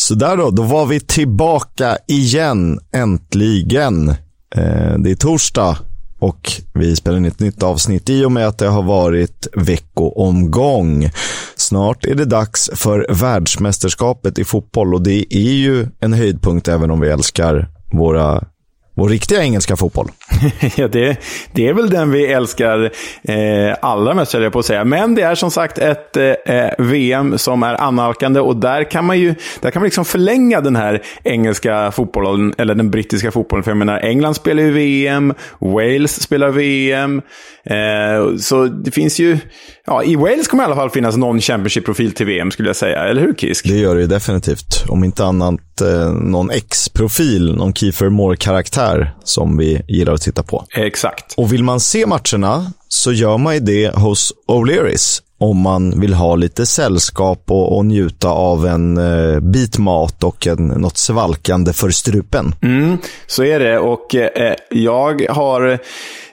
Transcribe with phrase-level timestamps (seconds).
[0.00, 4.08] Sådär då, då var vi tillbaka igen, äntligen.
[4.54, 5.78] Eh, det är torsdag
[6.18, 11.10] och vi spelar in ett nytt avsnitt i och med att det har varit veckoomgång.
[11.56, 16.90] Snart är det dags för världsmästerskapet i fotboll och det är ju en höjdpunkt även
[16.90, 18.44] om vi älskar våra
[18.94, 20.10] vår riktiga engelska fotboll.
[20.76, 21.16] ja, det,
[21.52, 22.90] det är väl den vi älskar
[23.22, 24.84] eh, allra mest, höll jag på att säga.
[24.84, 29.04] Men det är som sagt ett eh, eh VM som är annalkande och där kan
[29.04, 33.64] man ju där kan man liksom förlänga den här engelska fotbollen, eller den brittiska fotbollen.
[33.64, 37.22] För jag menar, England spelar ju VM, Wales spelar VM.
[37.64, 39.38] Eh, så det finns ju,
[39.86, 43.04] ja, i Wales kommer i alla fall finnas någon Championship-profil till VM, skulle jag säga.
[43.04, 43.68] Eller hur, Kisk?
[43.68, 44.84] Det gör det definitivt.
[44.88, 50.66] Om inte annat eh, någon X-profil, någon Kiefer Moore-karaktär som vi gillar att titta på.
[50.70, 51.34] Exakt.
[51.36, 56.14] Och vill man se matcherna så gör man ju det hos O'Learys om man vill
[56.14, 61.72] ha lite sällskap och, och njuta av en eh, bit mat och en, något svalkande
[61.72, 62.54] för strupen.
[62.62, 65.78] Mm, så är det och eh, jag har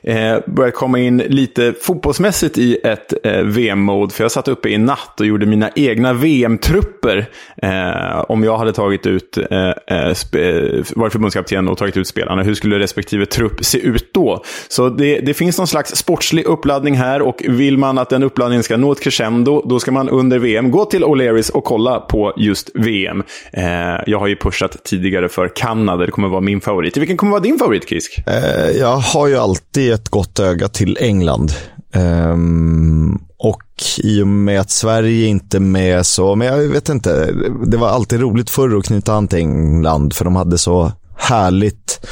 [0.06, 4.14] eh, börjat komma in lite fotbollsmässigt i ett eh, VM-mode.
[4.14, 7.30] För jag satt uppe i natt och gjorde mina egna VM-trupper.
[7.62, 10.08] Eh, om jag hade tagit ut, eh, eh,
[10.42, 14.44] eh, varit förbundskapten och tagit ut spelarna, hur skulle respektive trupp se ut då?
[14.68, 18.64] Så det, det finns någon slags sportslig uppladdning här och vill man att den uppladdningen
[18.64, 22.34] ska nå mot crescendo, då ska man under VM gå till O'Learys och kolla på
[22.38, 23.24] just VM.
[23.54, 23.64] Eh,
[24.08, 26.98] jag har ju pushat tidigare för Kanada, det kommer vara min favorit.
[26.98, 28.24] Vilken kommer vara din favorit, Kisk?
[28.28, 31.52] Eh, jag har ju alltid ett gott öga till England.
[31.96, 33.64] Um, och
[34.04, 37.32] i och med att Sverige inte är med så, men jag vet inte,
[37.66, 42.08] det var alltid roligt förr att knyta an till England för de hade så härligt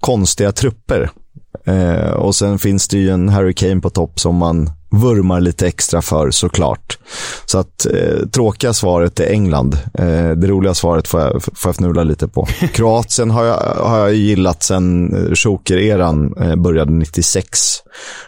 [0.00, 1.10] konstiga trupper.
[1.68, 5.66] Uh, och sen finns det ju en Harry Kane på topp som man vurmar lite
[5.66, 6.98] extra för såklart.
[7.46, 9.78] Så att eh, tråkiga svaret är England.
[9.94, 12.46] Eh, det roliga svaret får jag, får jag fnula lite på.
[12.72, 17.58] Kroatien har jag, har jag gillat sen Joker-eran eh, började 96.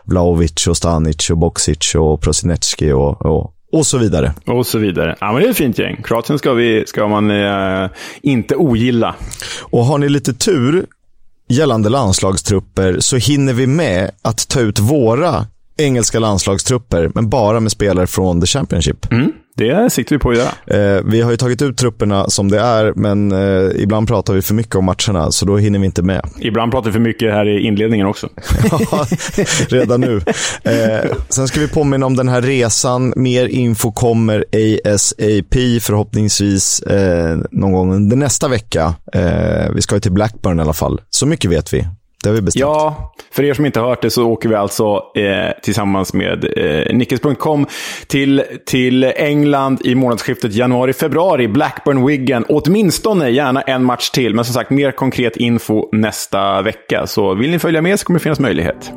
[0.04, 4.32] Vlaovic och Stanic och Boksic och Prosinecki och, och och så vidare.
[4.47, 5.16] Och så vidare.
[5.20, 6.02] Ja, men det är ett fint gäng.
[6.02, 7.91] Kroatien ska, vi, ska man eh,
[8.22, 9.14] inte ogilla.
[9.60, 10.86] Och har ni lite tur
[11.48, 15.47] gällande landslagstrupper så hinner vi med att ta ut våra
[15.78, 19.12] engelska landslagstrupper, men bara med spelare från the Championship.
[19.12, 20.97] Mm, det siktar vi på att göra.
[20.97, 24.43] Eh, vi har ju tagit ut trupperna som det är, men eh, ibland pratar vi
[24.43, 26.21] för mycket om matcherna, så då hinner vi inte med.
[26.41, 28.28] Ibland pratar vi för mycket här i inledningen också.
[28.91, 29.06] ja,
[29.69, 30.21] redan nu.
[30.62, 33.12] Eh, sen ska vi påminna om den här resan.
[33.16, 34.45] Mer info kommer
[34.84, 38.95] ASAP, förhoppningsvis eh, någon gång under nästa vecka.
[39.12, 41.00] Eh, vi ska ju till Blackburn i alla fall.
[41.10, 41.87] Så mycket vet vi.
[42.28, 42.61] Det har vi bestämt.
[42.61, 46.44] Ja, för er som inte har hört det så åker vi alltså eh, tillsammans med
[46.56, 47.66] eh, Nickes.com
[48.06, 51.49] till, till England i månadsskiftet januari-februari.
[51.49, 52.44] Blackburn Wiggen.
[52.49, 54.34] Åtminstone gärna en match till.
[54.34, 57.06] Men som sagt, mer konkret info nästa vecka.
[57.06, 58.93] Så vill ni följa med så kommer det finnas möjlighet.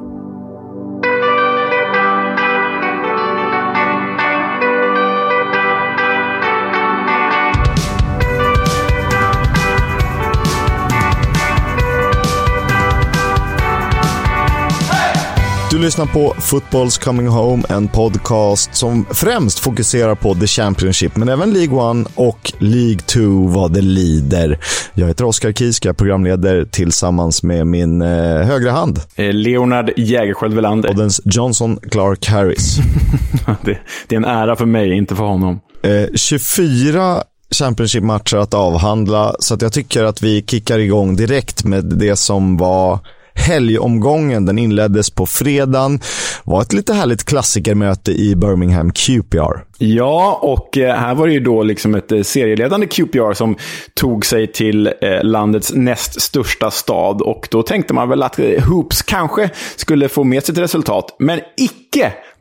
[15.71, 21.29] Du lyssnar på Football's Coming Home, en podcast som främst fokuserar på The Championship, men
[21.29, 24.59] även League 1 och League 2 vad det lider.
[24.93, 28.99] Jag heter Oskar Kiska, programledare tillsammans med min eh, högra hand.
[29.15, 30.89] Eh, Leonard Jägerskiöld Welander.
[30.89, 32.77] Och den Johnson Clark Harris.
[33.65, 33.77] det,
[34.07, 35.59] det, är en ära för mig, inte för honom.
[35.83, 41.85] Eh, 24 Championship-matcher att avhandla, så att jag tycker att vi kickar igång direkt med
[41.85, 42.99] det som var
[43.33, 44.45] helgomgången.
[44.45, 45.99] Den inleddes på fredagen.
[46.43, 49.71] var ett lite härligt klassikermöte i Birmingham QPR.
[49.77, 53.55] Ja, och eh, här var det ju då liksom ett eh, serieledande QPR som
[53.93, 57.21] tog sig till eh, landets näst största stad.
[57.21, 61.15] Och då tänkte man väl att Hoops kanske skulle få med sig ett resultat.
[61.19, 61.80] Men icke!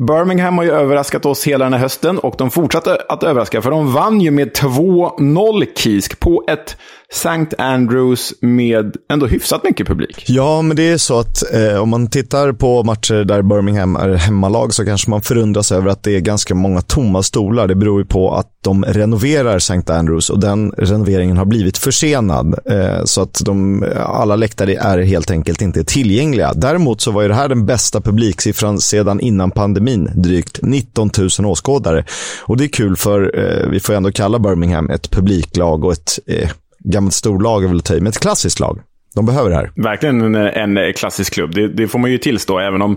[0.08, 3.70] Birmingham har ju överraskat oss hela den här hösten och de fortsatte att överraska för
[3.70, 6.76] de vann ju med 2-0 Kisk på ett
[7.12, 7.56] St.
[7.58, 10.24] Andrews med ändå hyfsat mycket publik.
[10.26, 14.08] Ja, men det är så att eh, om man tittar på matcher där Birmingham är
[14.08, 17.68] hemmalag så kanske man förundras över att det är ganska många tomma stolar.
[17.68, 19.92] Det beror ju på att de renoverar St.
[19.92, 22.54] Andrews och den renoveringen har blivit försenad.
[22.64, 26.52] Eh, så att de, alla läktare är helt enkelt inte tillgängliga.
[26.54, 30.10] Däremot så var ju det här den bästa publiksiffran sedan innan innan pandemin.
[30.14, 32.04] Drygt 19 000 åskådare.
[32.42, 36.18] Och det är kul för eh, vi får ändå kalla Birmingham ett publiklag och ett
[36.26, 38.80] eh, gammalt storlag är väl att ta i, men ett klassiskt lag.
[39.14, 39.70] De behöver det här.
[39.76, 41.54] Verkligen en, en klassisk klubb.
[41.54, 42.96] Det, det, får man ju tillstå, även om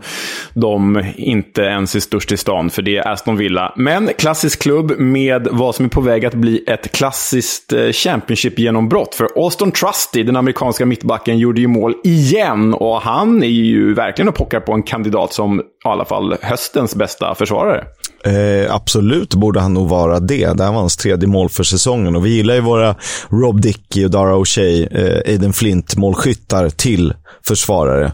[0.54, 3.74] de inte ens är störst i stan, för det är Aston Villa.
[3.76, 9.16] Men klassisk klubb med vad som är på väg att bli ett klassiskt eh, Championship-genombrott.
[9.16, 12.74] För Austin Trusty, den amerikanska mittbacken, gjorde ju mål igen.
[12.74, 16.96] Och han är ju verkligen och pockar på en kandidat som i alla fall höstens
[16.96, 17.84] bästa försvarare.
[18.26, 20.54] Eh, absolut borde han nog vara det.
[20.58, 22.96] Det här var hans tredje mål för säsongen och vi gillar ju våra
[23.30, 27.14] Rob Dickey och Dara O'Shea, eh, Aiden Flint målskyttar till
[27.44, 28.12] försvarare.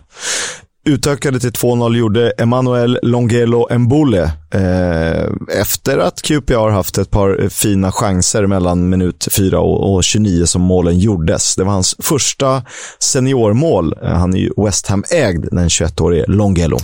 [0.86, 7.92] Utökade till 2-0 gjorde Emanuel Longelo Mbole eh, efter att QPR haft ett par fina
[7.92, 11.56] chanser mellan minut 4 och, och 29 som målen gjordes.
[11.56, 12.64] Det var hans första
[13.00, 13.94] seniormål.
[14.04, 16.78] Eh, han är ju West Ham-ägd, den 21-årige Longelo.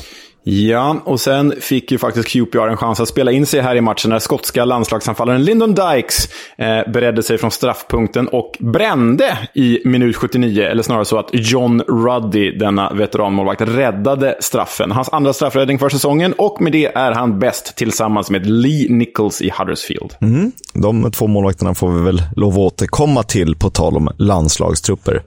[0.48, 3.82] Ja, och sen fick ju faktiskt QPR en chans att spela in sig här i
[3.82, 10.16] matchen när skotska landslagsanfallaren Lyndon Dykes eh, beredde sig från straffpunkten och brände i minut
[10.16, 10.64] 79.
[10.64, 14.92] Eller snarare så att John Ruddy, denna veteranmålvakt, räddade straffen.
[14.92, 19.42] Hans andra straffräddning för säsongen och med det är han bäst tillsammans med Lee Nichols
[19.42, 20.14] i Huddersfield.
[20.22, 25.24] Mm, de två målvakterna får vi väl lov att återkomma till på tal om landslagstrupper.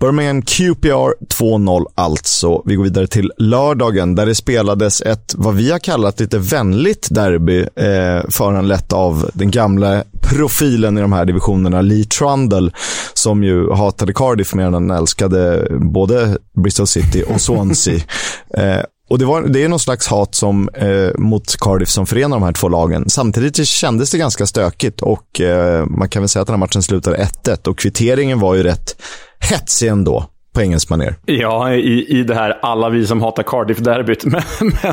[0.00, 2.62] Birmingham QPR 2-0 alltså.
[2.64, 7.08] Vi går vidare till lördagen där det spelades ett, vad vi har kallat lite vänligt
[7.10, 12.70] derby, eh, föranlett av den gamla profilen i de här divisionerna, Lee Trundle,
[13.14, 18.00] som ju hatade Cardiff mer än han älskade både Bristol City och Swansea.
[18.54, 18.80] eh,
[19.10, 22.42] och det, var, det är någon slags hat som, eh, mot Cardiff som förenar de
[22.42, 23.10] här två lagen.
[23.10, 26.82] Samtidigt kändes det ganska stökigt och eh, man kan väl säga att den här matchen
[26.82, 29.02] slutade 1-1 och kvitteringen var ju rätt
[29.50, 30.24] hetsig ändå
[30.54, 31.14] på engelskt manér.
[31.24, 34.42] Ja, i, i det här alla vi som hatar Cardiff-derbyt, men,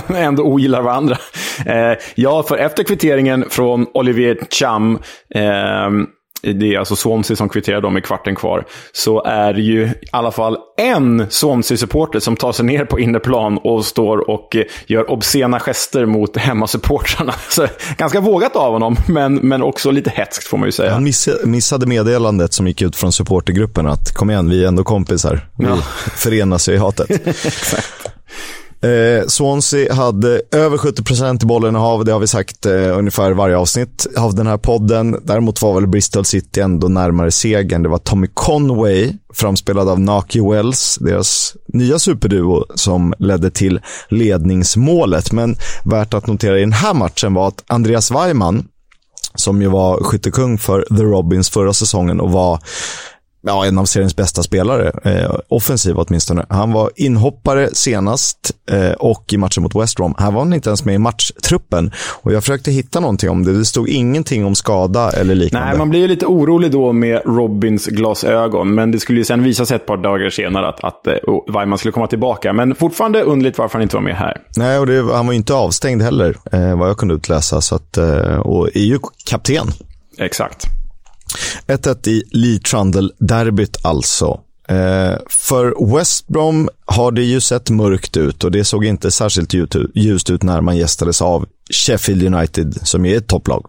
[0.08, 1.18] men ändå ogillar varandra.
[1.66, 5.00] Eh, ja, för efter kvitteringen från Olivier Cham,
[5.36, 5.90] eh,
[6.42, 9.94] det är alltså Swansea som kvitterar dem i kvarten kvar, så är det ju i
[10.12, 14.56] alla fall en Swansea-supporter som tar sig ner på innerplan och står och
[14.88, 17.34] gör obscena gester mot hemmasupportrarna.
[17.50, 17.68] Så,
[17.98, 20.94] ganska vågat av honom, men, men också lite hetskt får man ju säga.
[20.94, 21.14] Han
[21.44, 25.50] missade meddelandet som gick ut från supportergruppen att kom igen, vi är ändå kompisar.
[25.58, 25.78] Vi ja.
[26.16, 27.10] förenas i hatet.
[27.28, 28.12] Exakt.
[28.82, 34.08] Eh, Swansea hade över 70% i bollinnehav, det har vi sagt eh, ungefär varje avsnitt
[34.18, 35.20] av den här podden.
[35.24, 37.84] Däremot var väl Bristol City ändå närmare segern.
[37.84, 43.80] Det var Tommy Conway, framspelad av Naki Wells, deras nya superduo, som ledde till
[44.10, 45.32] ledningsmålet.
[45.32, 48.68] Men värt att notera i den här matchen var att Andreas Weimann,
[49.36, 52.60] som ju var skyttekung för The Robins förra säsongen och var
[53.42, 56.46] ja, en av seriens bästa spelare, eh, offensiv åtminstone.
[56.50, 60.16] Han var inhoppare senast eh, och i matchen mot West Brom.
[60.18, 61.92] Här var han inte ens med i matchtruppen.
[62.22, 63.58] Och jag försökte hitta någonting om det.
[63.58, 65.68] Det stod ingenting om skada eller liknande.
[65.68, 68.76] Nej, man blir ju lite orolig då med Robins glasögon.
[68.76, 71.78] Men det skulle ju sen visa sig ett par dagar senare att, att uh, Weimann
[71.78, 72.54] skulle komma tillbaka.
[72.54, 74.42] Men fortfarande underligt varför han inte var med här.
[74.56, 77.62] Nej, och det, han var ju inte avstängd heller, eh, vad jag kunde utläsa.
[77.62, 79.68] Så att, eh, och är ju kapten.
[80.18, 80.77] Exakt.
[81.68, 84.40] 1-1 i Lee Trundle-derbyt alltså.
[84.70, 89.54] Eh, för West Brom har det ju sett mörkt ut och det såg inte särskilt
[89.96, 93.66] ljust ut när man gästades av Sheffield United, som är ett topplag.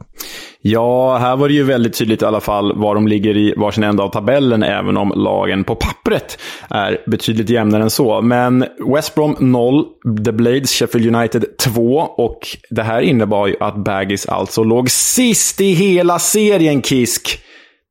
[0.60, 3.84] Ja, här var det ju väldigt tydligt i alla fall var de ligger i varsin
[3.84, 8.22] ända av tabellen, även om lagen på pappret är betydligt jämnare än så.
[8.22, 9.84] Men West Brom 0,
[10.24, 12.38] The Blades, Sheffield United 2 och
[12.70, 17.40] det här innebar ju att Baggis alltså låg sist i hela serien, Kisk.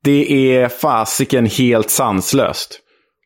[0.04, 2.80] Det är fasiken helt sanslöst.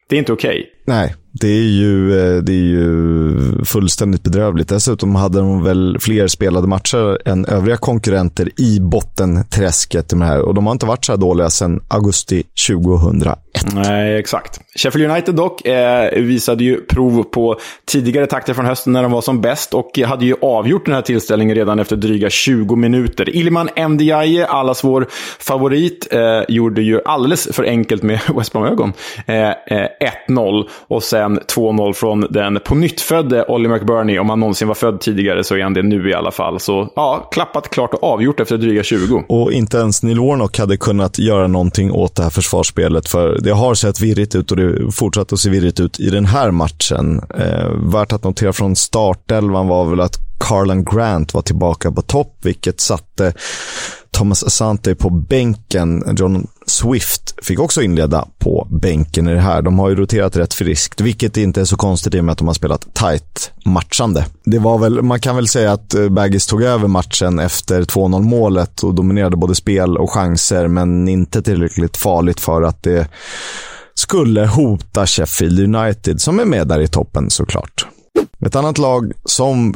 [0.10, 0.60] Det är inte okej.
[0.60, 0.70] Okay.
[0.86, 4.70] Nej, det är, ju, eh, det är ju fullständigt bedrövligt.
[4.70, 10.14] Dessutom hade de väl fler spelade matcher än övriga konkurrenter i bottenträsket.
[10.14, 10.42] Med här.
[10.42, 13.40] Och de har inte varit så här dåliga sedan augusti 2001.
[13.74, 14.60] Nej, exakt.
[14.76, 19.22] Sheffield United dock eh, visade ju prov på tidigare takter från hösten när de var
[19.22, 23.36] som bäst och hade ju avgjort den här tillställningen redan efter dryga 20 minuter.
[23.36, 25.08] Ilman Ndiaye, allas vår
[25.40, 28.94] favorit, eh, gjorde ju alldeles för enkelt med West Brom-ögon.
[29.26, 29.88] Eh, eh
[30.28, 34.20] 1-0 och sen sen 2-0 från den på nytt födde Olly McBurney.
[34.20, 36.60] Om han någonsin var född tidigare så är han det nu i alla fall.
[36.60, 39.24] Så ja, klappat klart och avgjort efter dryga 20.
[39.28, 43.10] Och inte ens Neil Warnock hade kunnat göra någonting åt det här försvarsspelet.
[43.10, 46.26] För det har sett virrigt ut och det fortsatte att se virrigt ut i den
[46.26, 47.22] här matchen.
[47.40, 52.38] Eh, värt att notera från startelvan var väl att Carlan Grant var tillbaka på topp,
[52.42, 53.34] vilket satte
[54.12, 56.16] Thomas Asante på bänken.
[56.18, 59.62] John Swift fick också inleda på bänken i det här.
[59.62, 62.38] De har ju roterat rätt friskt, vilket inte är så konstigt i och med att
[62.38, 64.26] de har spelat tight matchande.
[64.46, 68.22] Det var väl, man kan väl säga att eh, Baggis tog över matchen efter 2-0
[68.22, 73.08] målet och dominerade både spel och chanser, men inte tillräckligt farligt för att det
[73.94, 77.86] skulle hota Sheffield United, som är med där i toppen såklart.
[78.46, 79.76] Ett annat lag som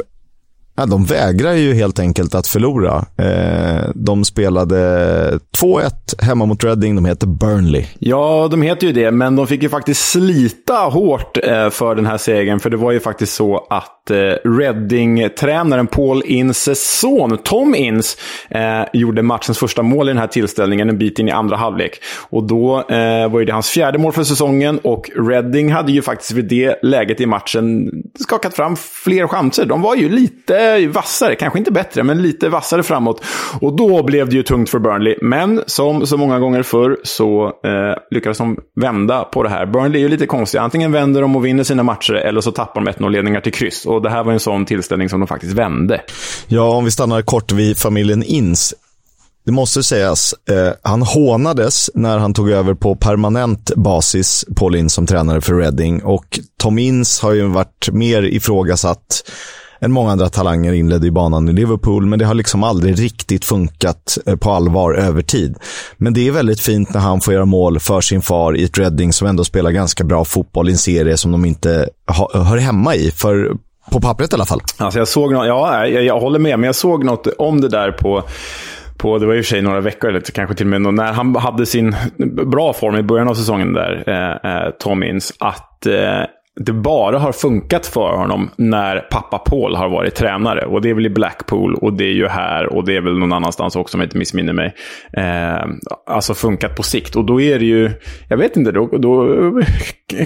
[0.78, 3.06] Ja, de vägrar ju helt enkelt att förlora.
[3.18, 5.92] Eh, de spelade 2-1
[6.22, 6.96] hemma mot Reading.
[6.96, 7.86] De heter Burnley.
[8.00, 12.06] Ja, de heter ju det, men de fick ju faktiskt slita hårt eh, för den
[12.06, 12.60] här segern.
[12.60, 18.18] För det var ju faktiskt så att eh, Reading-tränaren Paul Inces son, Tom Ince,
[18.50, 22.00] eh, gjorde matchens första mål i den här tillställningen en bit in i andra halvlek.
[22.30, 26.02] Och då eh, var ju det hans fjärde mål för säsongen och Reading hade ju
[26.02, 29.66] faktiskt vid det läget i matchen skakat fram fler chanser.
[29.66, 33.24] De var ju lite vassare, kanske inte bättre, men lite vassare framåt.
[33.62, 35.16] Och då blev det ju tungt för Burnley.
[35.22, 39.66] Men som så många gånger förr så eh, lyckades de vända på det här.
[39.66, 40.62] Burnley är ju lite konstiga.
[40.62, 43.86] Antingen vänder de och vinner sina matcher eller så tappar de 1-0-ledningar till kryss.
[43.86, 46.02] Och det här var en sån tillställning som de faktiskt vände.
[46.48, 48.74] Ja, om vi stannar kort vid familjen Ins.
[49.46, 54.96] Det måste sägas, eh, han hånades när han tog över på permanent basis, Paul Ince
[54.96, 56.04] som tränare för Reading.
[56.04, 59.24] Och Tom Ince har ju varit mer ifrågasatt
[59.82, 63.46] än många andra talanger inledde i banan i Liverpool, men det har liksom aldrig riktigt
[63.46, 65.56] funkat eh, på allvar över tid.
[65.98, 68.78] Men det är väldigt fint när han får göra mål för sin far i ett
[68.78, 71.90] Reading som ändå spelar ganska bra fotboll i en serie som de inte
[72.34, 73.12] hör hemma i.
[73.12, 73.52] För
[73.92, 74.60] på pappret i alla fall.
[74.78, 77.70] Alltså jag såg något, ja, jag, jag håller med, men jag såg något om det
[77.70, 78.24] där på
[78.98, 81.14] på, det var i och för sig några veckor, eller kanske till och med när
[81.14, 81.96] han hade sin
[82.46, 86.22] bra form i början av säsongen där, eh, eh Tom Inns, att eh,
[86.56, 90.66] det bara har funkat för honom när pappa Paul har varit tränare.
[90.66, 93.18] Och det är väl i Blackpool och det är ju här och det är väl
[93.18, 94.76] någon annanstans också om jag inte missminner mig.
[95.14, 95.66] Eh,
[96.06, 97.16] alltså funkat på sikt.
[97.16, 97.92] Och då är det ju,
[98.30, 99.28] jag vet inte, då, då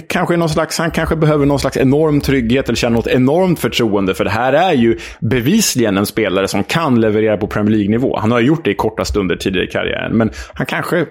[0.08, 4.14] kanske någon slags, han kanske behöver någon slags enorm trygghet eller känner något enormt förtroende.
[4.14, 8.18] För det här är ju bevisligen en spelare som kan leverera på Premier League-nivå.
[8.18, 10.16] Han har gjort det i korta stunder tidigare i karriären.
[10.16, 11.06] Men han kanske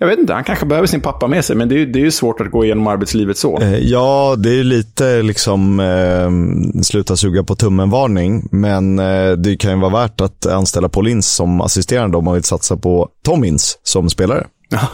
[0.00, 2.04] jag vet inte, han kanske behöver sin pappa med sig, men det är, det är
[2.04, 3.58] ju svårt att gå igenom arbetslivet så.
[3.60, 9.70] Eh, ja, det är lite liksom eh, sluta suga på tummen-varning, men eh, det kan
[9.70, 13.44] ju vara värt att anställa Paul Ince som assisterande om man vill satsa på Tom
[13.44, 14.46] Ince som spelare.
[14.68, 14.88] Ja,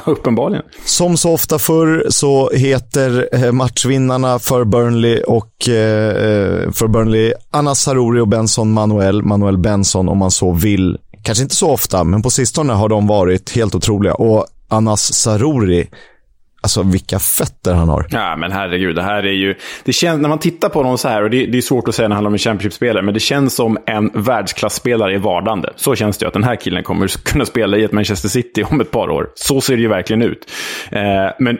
[0.06, 0.64] uppenbarligen.
[0.84, 7.74] Som så ofta förr så heter eh, matchvinnarna för Burnley och eh, för Burnley Anna
[7.74, 10.98] Saruri och Benson Manuel, Manuel Benson om man så vill.
[11.22, 14.14] Kanske inte så ofta, men på sistone har de varit helt otroliga.
[14.14, 15.88] Och Anas Saruri,
[16.64, 18.06] Alltså vilka fötter han har.
[18.10, 18.96] Ja, men herregud.
[18.96, 19.54] Det här är ju...
[19.84, 21.94] Det känns, när man tittar på honom så här, och det, det är svårt att
[21.94, 25.72] säga när det handlar om en Championship-spelare, men det känns som en världsklasspelare i vardande.
[25.76, 28.64] Så känns det ju att den här killen kommer kunna spela i ett Manchester City
[28.70, 29.28] om ett par år.
[29.34, 30.50] Så ser det ju verkligen ut.
[30.90, 31.00] Eh,
[31.38, 31.58] men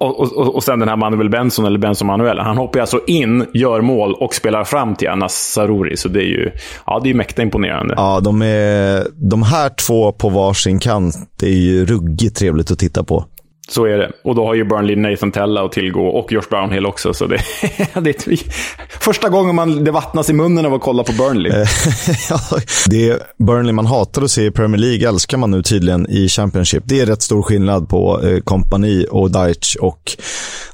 [0.00, 2.38] och, och, och sen den här Manuel Benson, eller Benson Manuel.
[2.38, 5.96] Han hoppar alltså in, gör mål och spelar fram till Anas Saruri.
[5.96, 6.50] Så det är ju
[6.86, 7.94] ja, det är mäkta imponerande.
[7.96, 12.78] Ja, de, är, de här två på varsin kant, det är ju ruggigt trevligt att
[12.78, 13.24] titta på.
[13.68, 14.12] Så är det.
[14.24, 17.14] Och då har ju Burnley Nathan Tella att tillgå och Josh Brownhill också.
[17.14, 17.36] Så det,
[18.00, 18.38] det är
[19.00, 21.52] första gången man, det vattnas i munnen av att kolla på Burnley.
[22.30, 22.40] ja,
[22.90, 26.28] det är Burnley man hatar att se i Premier League älskar man nu tydligen i
[26.28, 26.82] Championship.
[26.86, 30.12] Det är rätt stor skillnad på eh, kompani och Deitch och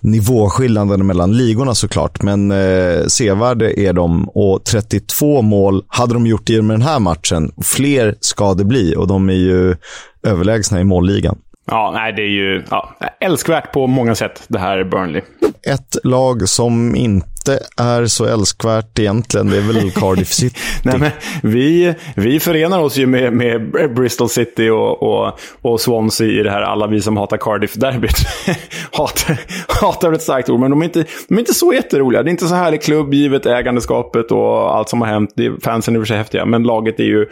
[0.01, 2.23] nivåskillnaden mellan ligorna såklart.
[2.23, 7.53] Men eh, sevärde är de och 32 mål hade de gjort i den här matchen.
[7.65, 9.77] Fler ska det bli och de är ju
[10.23, 11.39] överlägsna i målligan.
[11.71, 15.23] Ja, nej, det är ju ja, älskvärt på många sätt, det här Burnley.
[15.63, 20.59] Ett lag som inte inte är så älskvärt egentligen, det är väl Cardiff City.
[20.83, 21.11] Nej, men
[21.43, 26.51] vi, vi förenar oss ju med, med Bristol City och, och, och Swansea i det
[26.51, 28.17] här, alla vi som hatar Cardiff-derbyt.
[28.93, 29.41] hatar,
[29.81, 32.23] hatar ett starkt ord, men de är, inte, de är inte så jätteroliga.
[32.23, 35.31] Det är inte så härlig klubb, givet ägandeskapet och allt som har hänt.
[35.63, 37.27] fansen är i och för sig häftiga, men laget är ju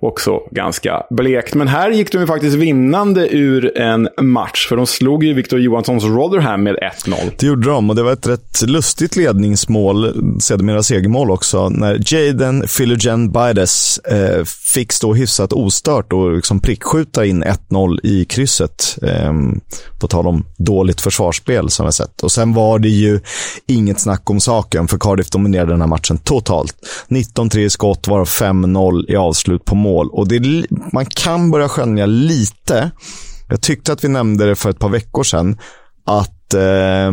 [0.00, 1.54] också ganska blekt.
[1.54, 5.60] Men här gick de ju faktiskt vinnande ur en match, för de slog ju Victor
[5.60, 7.16] Johanssons Rotherham med 1-0.
[7.38, 12.14] Det gjorde de, och det var ett rätt lustigt ledning ledningsmål, sedermera segermål också, när
[12.14, 18.98] Jaden Philogen Bides eh, fick stå hyfsat ostört och liksom prickskjuta in 1-0 i krysset.
[19.02, 19.32] Eh,
[19.98, 22.22] på tal om dåligt försvarsspel som vi sett.
[22.22, 23.20] Och sen var det ju
[23.66, 26.74] inget snack om saken, för Cardiff dominerade den här matchen totalt.
[27.08, 30.10] 19-3 i skott, varav 5-0 i avslut på mål.
[30.10, 32.90] Och det, man kan börja skönja lite,
[33.48, 35.56] jag tyckte att vi nämnde det för ett par veckor sedan,
[36.04, 37.12] att eh,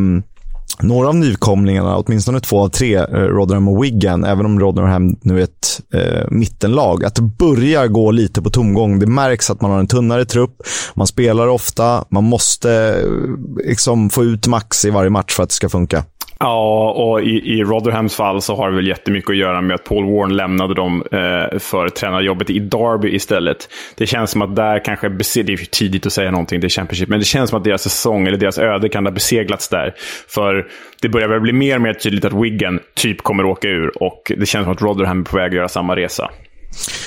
[0.79, 5.39] några av nykomlingarna, åtminstone två av tre, eh, Rotherham och Wigan, även om Rotherham nu
[5.39, 8.99] är ett eh, mittenlag, att det börjar gå lite på tomgång.
[8.99, 10.61] Det märks att man har en tunnare trupp,
[10.93, 15.49] man spelar ofta, man måste eh, liksom få ut max i varje match för att
[15.49, 16.03] det ska funka.
[16.43, 19.83] Ja, och i, i Rotherhams fall så har det väl jättemycket att göra med att
[19.83, 23.69] Paul Warren lämnade dem eh, för tränarjobbet i Derby istället.
[23.95, 26.69] Det känns som att där kanske, det är för tidigt att säga någonting, det är
[26.69, 29.93] Championship, men det känns som att deras säsong, eller deras öde kan ha beseglats där.
[30.27, 30.67] För
[31.01, 34.31] det börjar väl bli mer och mer tydligt att Wigan typ kommer åka ur och
[34.37, 36.29] det känns som att Rotherham är på väg att göra samma resa.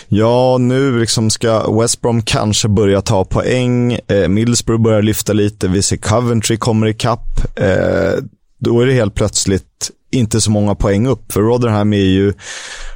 [0.08, 3.92] Ja, nu liksom ska West Brom kanske börja ta poäng.
[3.92, 5.68] Eh, Middlesbrough börjar lyfta lite.
[5.68, 7.58] Vi ser Coventry kommer ikapp.
[7.60, 8.24] Eh,
[8.58, 11.32] då är det helt plötsligt inte så många poäng upp.
[11.32, 12.32] För Rotherham är ju,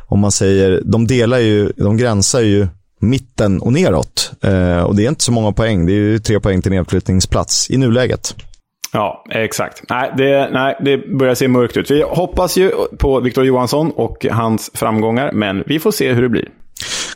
[0.07, 2.67] om man säger, de delar ju, de gränsar ju
[3.01, 4.33] mitten och neråt.
[4.43, 5.87] Eh, och det är inte så många poäng.
[5.87, 8.35] Det är ju tre poäng till nedflyttningsplats i nuläget.
[8.93, 9.83] Ja, exakt.
[9.91, 11.91] Nej det, nej, det börjar se mörkt ut.
[11.91, 16.29] Vi hoppas ju på Victor Johansson och hans framgångar, men vi får se hur det
[16.29, 16.49] blir.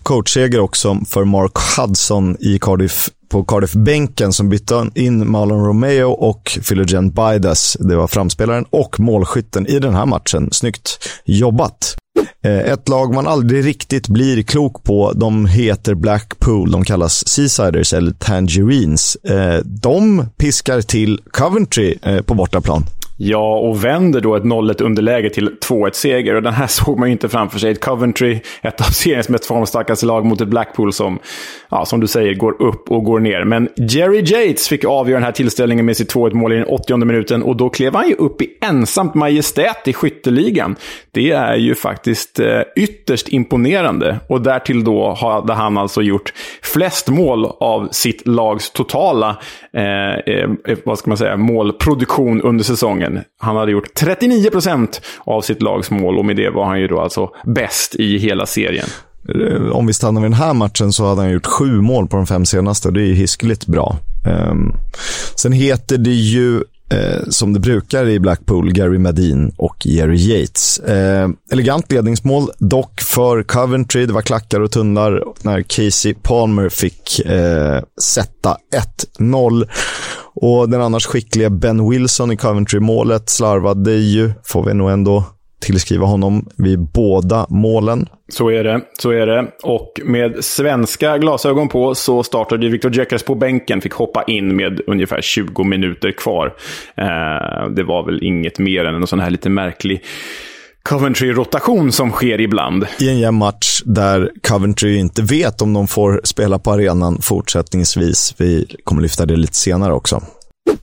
[0.05, 6.59] Coachseger också för Mark Hudson i Cardiff på Cardiff-bänken som bytte in Marlon Romeo och
[6.69, 7.77] Philogen Bidas.
[7.81, 10.49] Det var framspelaren och målskytten i den här matchen.
[10.53, 11.97] Snyggt jobbat.
[12.45, 16.71] Eh, ett lag man aldrig riktigt blir klok på, de heter Blackpool.
[16.71, 19.17] De kallas Seasiders eller Tangerines.
[19.17, 22.85] Eh, de piskar till Coventry eh, på bortaplan.
[23.17, 26.35] Ja, och vänder då ett 0-1 underläge till 2-1-seger.
[26.35, 27.71] Och den här såg man ju inte framför sig.
[27.71, 31.19] Ett Coventry, ett av seriens mest formstarkaste lag mot ett Blackpool som,
[31.71, 33.45] ja, som du säger, går upp och går ner.
[33.45, 37.43] Men Jerry Yates fick avgöra den här tillställningen med sitt 2-1-mål i den 80 minuten.
[37.43, 40.77] Och då klev han ju upp i ensamt majestät i skytteligan.
[41.11, 44.19] Det är ju faktiskt eh, ytterst imponerande.
[44.29, 49.37] Och därtill då hade han alltså gjort flest mål av sitt lags totala,
[49.73, 53.25] eh, eh, eh vad ska man säga, målproduktion under säsongen säsongen.
[53.41, 56.89] Han hade gjort 39 procent av sitt lags mål och med det var han ju
[56.89, 58.87] då alltså bäst i hela serien.
[59.29, 62.17] Eh, om vi stannar vid den här matchen så hade han gjort sju mål på
[62.17, 63.97] de fem senaste och det är ju hiskeligt bra.
[64.27, 64.73] Ehm,
[65.37, 66.57] sen heter det ju
[66.91, 70.79] eh, som det brukar i Blackpool, Gary Medin och Jerry Yates.
[70.79, 74.07] Eh, elegant ledningsmål, dock för Coventry.
[74.07, 78.57] Det var klackar och tunnlar när Casey Palmer fick eh, sätta
[79.19, 79.69] 1-0.
[80.35, 85.25] Och den annars skickliga Ben Wilson i Coventry-målet slarvade ju, får vi nog ändå
[85.61, 88.09] tillskriva honom vid båda målen.
[88.29, 89.47] Så är det, så är det.
[89.63, 94.81] Och med svenska glasögon på så startade Victor Gyökeres på bänken, fick hoppa in med
[94.87, 96.55] ungefär 20 minuter kvar.
[96.97, 100.03] Eh, det var väl inget mer än en sån här lite märklig
[100.89, 102.87] Coventry-rotation som sker ibland.
[102.99, 108.35] I en jämn match där Coventry inte vet om de får spela på arenan fortsättningsvis.
[108.37, 110.23] Vi kommer lyfta det lite senare också.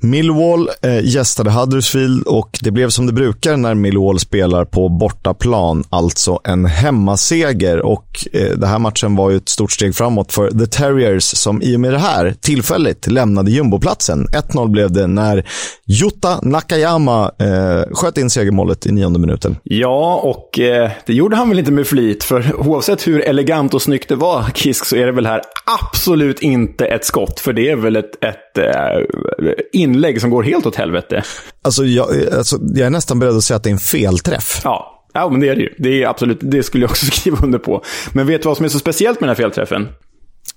[0.04, 5.84] Millwall eh, gästade Huddersfield och det blev som det brukar när Millwall spelar på bortaplan,
[5.90, 7.82] alltså en hemmaseger.
[7.82, 11.62] Och eh, den här matchen var ju ett stort steg framåt för The Terriers som
[11.62, 14.28] i och med det här tillfälligt lämnade jumboplatsen.
[14.28, 15.46] 1-0 blev det när
[15.86, 19.58] Jutta Nakayama eh, sköt in segermålet i nionde minuten.
[19.64, 23.82] Ja, och eh, det gjorde han väl inte med flit, för oavsett hur elegant och
[23.82, 25.42] snyggt det var, Kisk, så är det väl här
[25.82, 30.66] absolut inte ett skott, för det är väl ett, ett eh, inlägg som går helt
[30.66, 31.24] åt helvete.
[31.62, 34.62] Alltså jag, alltså, jag är nästan beredd att säga att det är en felträff.
[34.64, 34.98] Ja.
[35.14, 35.74] Ja, men det är det ju.
[35.78, 37.84] Det är absolut, det skulle jag också skriva under på.
[38.14, 39.88] Men vet du vad som är så speciellt med den här felträffen?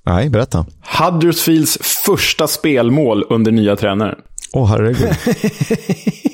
[0.06, 0.66] Nej, berätta.
[0.98, 4.18] Huddersfields första spelmål under nya tränaren.
[4.52, 5.08] Åh, oh, herregud.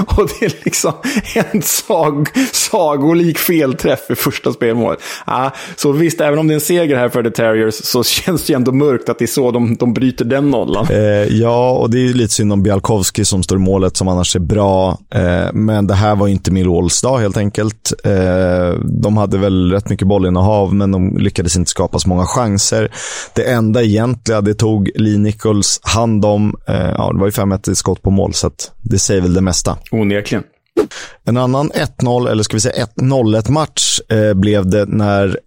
[0.06, 0.92] Och det är liksom
[1.34, 5.00] en sag, sagolik felträff i första spelmålet.
[5.24, 8.46] Ah, så visst, även om det är en seger här för The Terriers så känns
[8.46, 10.86] det ju ändå mörkt att det är så de, de bryter den nollan.
[10.90, 10.98] Eh,
[11.36, 14.36] ja, och det är ju lite synd om Bialkowski som står i målet som annars
[14.36, 14.98] är bra.
[15.14, 17.92] Eh, men det här var inte Millwalls dag helt enkelt.
[18.04, 22.92] Eh, de hade väl rätt mycket bollinnehav men de lyckades inte skapa så många chanser.
[23.34, 26.54] Det enda egentliga, det tog Lee Nichols hand om.
[26.68, 29.40] Eh, ja, det var ju 5-1 skott på mål, så att det säger väl det
[29.40, 29.78] mesta.
[29.90, 30.44] Onekligen.
[31.24, 35.38] En annan 1-0, eller ska vi säga 1-0-1 match, eh, blev det när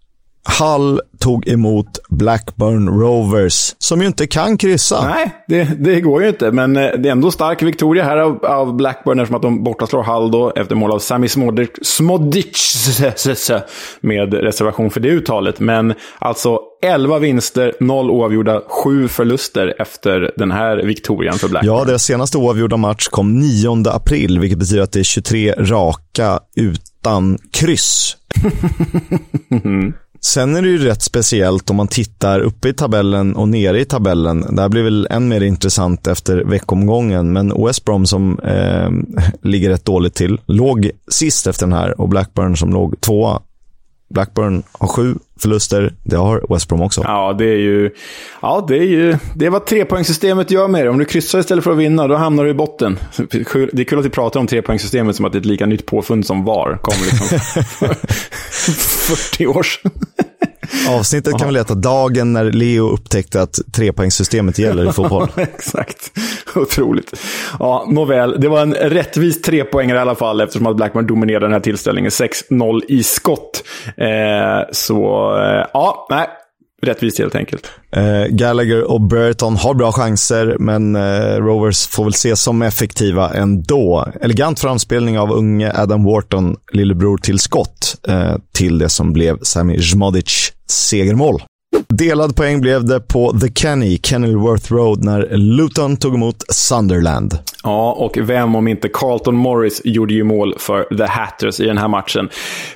[0.59, 5.07] Hull tog emot Blackburn Rovers, som ju inte kan kryssa.
[5.07, 6.51] Nej, det, det går ju inte.
[6.51, 10.03] Men eh, det är ändå stark Victoria här av, av Blackburn eftersom att de bortaslår
[10.03, 12.99] Hull då efter mål av Sami Smodic, Smodic
[14.01, 15.59] med reservation för det uttalet.
[15.59, 21.75] Men alltså 11 vinster, 0 oavgjorda, 7 förluster efter den här Victorian för Blackburn.
[21.75, 26.39] Ja, deras senaste oavgjorda match kom 9 april, vilket betyder att det är 23 raka
[26.55, 28.17] utan kryss.
[30.25, 33.85] Sen är det ju rätt speciellt om man tittar uppe i tabellen och nere i
[33.85, 34.55] tabellen.
[34.55, 38.89] Det här blir väl än mer intressant efter veckomgången, men West Brom som eh,
[39.41, 43.41] ligger rätt dåligt till, låg sist efter den här och Blackburn som låg tvåa
[44.13, 45.93] Blackburn har sju förluster.
[46.03, 47.01] Det har West Brom också.
[47.03, 47.89] Ja, det är ju...
[48.41, 49.17] Ja, det är ju...
[49.35, 50.89] Det är vad trepoängssystemet gör med det.
[50.89, 52.99] Om du kryssar istället för att vinna, då hamnar du i botten.
[53.17, 55.85] Det är kul att vi pratar om trepoängssystemet som att det är ett lika nytt
[55.85, 56.77] påfund som VAR.
[56.81, 57.39] Kom liksom
[59.07, 59.91] 40 år sedan.
[60.89, 65.27] Avsnittet kan väl heta dagen när Leo upptäckte att trepoängssystemet gäller i fotboll.
[65.35, 66.11] Exakt.
[66.55, 67.13] Otroligt.
[67.59, 68.41] Ja, nåväl.
[68.41, 72.11] Det var en rättvis trepoängare i alla fall eftersom att Blackburn dominerade den här tillställningen.
[72.11, 73.63] 6-0 i skott.
[73.97, 74.07] Eh,
[74.71, 76.27] så, eh, ja, nej.
[76.83, 77.67] Rättvist helt enkelt.
[77.95, 83.33] Eh, Gallagher och Burton har bra chanser, men eh, Rovers får väl ses som effektiva
[83.33, 84.07] ändå.
[84.21, 89.81] Elegant framspelning av unge Adam Wharton, lillebror till skott, eh, till det som blev Sami
[89.81, 91.41] Zmadic segermål.
[91.87, 97.37] Delad poäng blev det på The Kenny, Kenilworth Road, när Luton tog emot Sunderland.
[97.63, 101.77] Ja, och vem om inte Carlton Morris gjorde ju mål för The Hatters i den
[101.77, 102.29] här matchen.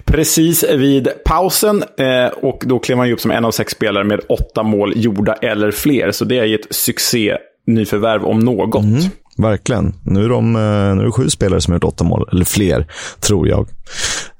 [0.05, 4.03] Precis vid pausen, eh, och då klev han ju upp som en av sex spelare
[4.03, 6.11] med åtta mål gjorda eller fler.
[6.11, 8.83] Så det är ju ett succé nyförvärv om något.
[8.83, 9.03] Mm,
[9.37, 9.93] verkligen.
[10.03, 10.61] Nu är, de, eh,
[10.95, 12.87] nu är det sju spelare som har gjort åtta mål, eller fler,
[13.19, 13.67] tror jag.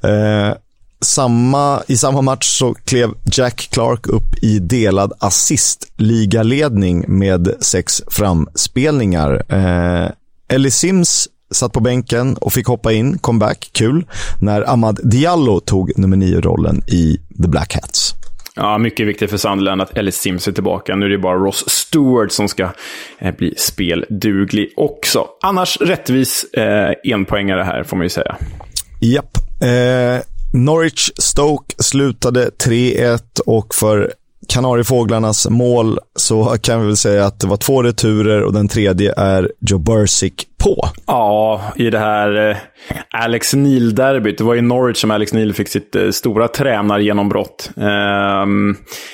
[0.04, 0.54] Eh,
[1.02, 9.44] samma, I samma match så klev Jack Clark upp i delad assistligaledning med sex framspelningar.
[9.50, 10.12] Eh,
[10.50, 14.06] Ellie Sims satt på bänken och fick hoppa in, comeback, kul,
[14.42, 18.14] när Ahmad Diallo tog nummer nio-rollen i The Black Hats.
[18.56, 20.96] Ja, mycket viktigt för Sunderland att Ellis Sims är tillbaka.
[20.96, 22.70] Nu är det bara Ross Stewart som ska
[23.20, 25.28] eh, bli spelduglig också.
[25.44, 28.36] Annars rättvis eh, enpoängare här, får man ju säga.
[29.00, 29.38] Japp.
[29.62, 30.22] Eh,
[30.54, 34.14] Norwich Stoke slutade 3-1 och för
[34.48, 39.14] Kanariefåglarnas mål så kan vi väl säga att det var två returer och den tredje
[39.18, 40.90] är Joe Bursic på.
[41.06, 42.58] Ja, i det här eh,
[43.10, 44.38] Alex Neil-derbyt.
[44.38, 47.72] Det var i Norwich som Alex Neil fick sitt eh, stora tränargenombrott.
[47.78, 48.48] Eh,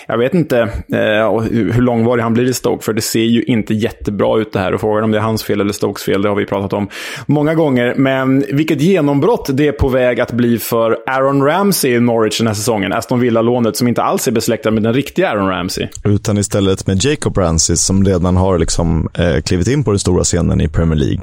[0.08, 0.60] jag vet inte
[0.93, 4.60] eh, hur långvarig han blir i Stoke, för det ser ju inte jättebra ut det
[4.60, 4.73] här.
[4.73, 6.89] Och frågan om det är hans fel eller Stokes fel, det har vi pratat om
[7.26, 7.93] många gånger.
[7.97, 12.47] Men vilket genombrott det är på väg att bli för Aaron Ramsey i Norwich den
[12.47, 12.93] här säsongen.
[12.93, 15.88] Aston Villa-lånet som inte alls är besläktad med den riktiga Aaron Ramsey.
[16.04, 20.23] Utan istället med Jacob Ramsey som redan har liksom, eh, klivit in på den stora
[20.23, 21.21] scenen i Premier League.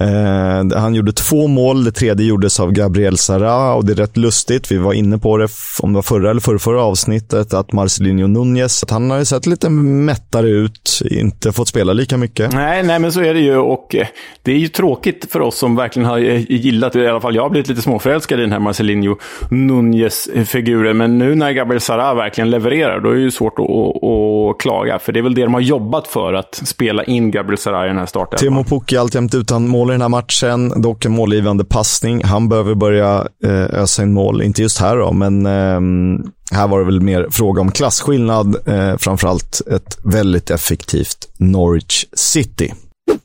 [0.00, 4.16] Eh, han gjorde två mål, det tredje gjordes av Gabriel Sara och det är rätt
[4.16, 4.72] lustigt.
[4.72, 5.48] Vi var inne på det,
[5.80, 9.24] om det var förra eller förra, förra avsnittet, att Marcelinho Nunez, att han har ju
[9.24, 12.52] sett lite mättare ut, inte fått spela lika mycket.
[12.52, 14.06] Nej, nej, men så är det ju och eh,
[14.42, 17.42] det är ju tråkigt för oss som verkligen har eh, gillat, i alla fall jag
[17.42, 19.16] har blivit lite småförälskad i den här Marcelinho
[19.50, 20.96] Nunez-figuren.
[20.96, 24.58] Men nu när Gabriel Sara verkligen levererar, då är det ju svårt att, att, att,
[24.58, 24.98] klaga.
[24.98, 27.88] För det är väl det de har jobbat för, att spela in Gabriel Sara i
[27.88, 28.38] den här starten.
[28.38, 32.24] Timo Pukki alltjämt utan mål mål i den här matchen, dock en målgivande passning.
[32.24, 35.80] Han behöver börja eh, ösa in mål, inte just här då, men eh,
[36.52, 42.74] här var det väl mer fråga om klasskillnad, eh, framförallt ett väldigt effektivt Norwich City.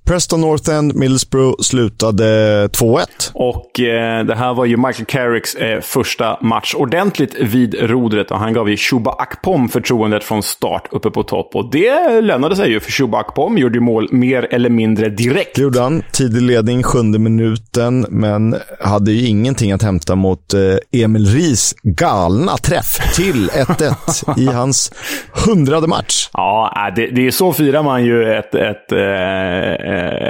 [0.05, 2.23] Preston North End, Middlesbrough slutade
[2.67, 3.05] 2-1.
[3.33, 8.31] Och eh, det här var ju Michael Carricks eh, första match ordentligt vid rodret.
[8.31, 11.55] Och han gav ju Shuba Akpom förtroendet från start uppe på topp.
[11.55, 15.55] Och det lönade sig ju, för Shuba Akpom gjorde mål mer eller mindre direkt.
[15.55, 16.03] Det gjorde han.
[16.11, 22.57] Tidig ledning, sjunde minuten, men hade ju ingenting att hämta mot eh, Emil Ries galna
[22.57, 24.91] träff till 1-1 i hans
[25.45, 26.29] hundrade match.
[26.33, 29.72] Ja, det, det är så firar man ju ett, ett eh,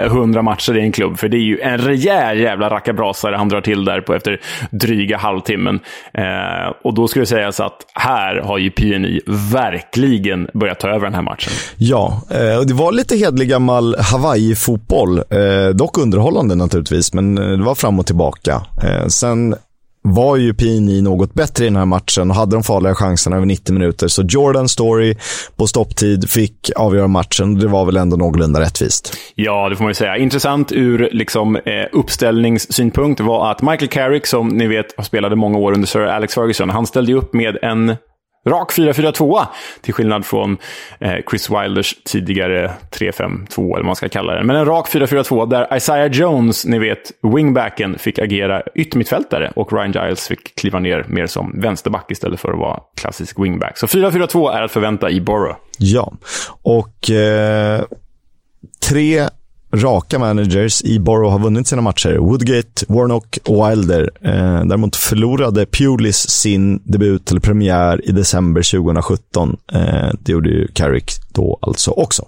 [0.06, 1.18] 100 eh, matcher i en klubb.
[1.18, 4.40] För det är ju en rejäl jävla rackarbrasare han drar till där på efter
[4.72, 5.80] dryga halvtimmen.
[6.14, 9.22] Eh, och då skulle det sägas att här har ju PNI
[9.54, 11.54] verkligen börjat ta över den här matchen.
[11.78, 15.18] Ja, eh, det var lite hedlig gammal Hawaii-fotboll.
[15.18, 18.62] Eh, dock underhållande naturligtvis, men eh, det var fram och tillbaka.
[18.84, 19.56] Eh, sen
[20.04, 23.46] var ju PNI något bättre i den här matchen och hade de farliga chanserna över
[23.46, 24.08] 90 minuter.
[24.08, 25.16] Så Jordan Story
[25.56, 27.60] på stopptid fick avgöra matchen.
[27.60, 29.18] Det var väl ändå någorlunda rättvist.
[29.36, 30.18] Ja, det får man ju säga.
[30.18, 31.62] Intressant ur liksom, eh,
[31.92, 36.70] uppställningssynpunkt var att Michael Carrick, som ni vet spelade många år under Sir Alex Ferguson,
[36.70, 37.96] han ställde upp med en
[38.46, 39.46] Rak 4-4-2
[39.82, 40.58] till skillnad från
[41.00, 44.44] eh, Chris Wilders tidigare 3-5-2 eller vad man ska kalla det.
[44.44, 49.92] Men en rak 4-4-2 där Isaiah Jones, ni vet, wingbacken, fick agera yttermittfältare och Ryan
[49.92, 53.78] Giles fick kliva ner mer som vänsterback istället för att vara klassisk wingback.
[53.78, 55.56] Så 4-4-2 är att förvänta i Borough.
[55.78, 56.14] Ja,
[56.62, 57.82] och eh,
[58.90, 59.28] tre
[59.74, 62.18] raka managers i Borough har vunnit sina matcher.
[62.18, 64.10] Woodgate, Warnock och Wilder.
[64.22, 69.58] Eh, däremot förlorade Pulis sin debut eller premiär i december 2017.
[69.74, 72.26] Eh, det gjorde ju Carrick då alltså också.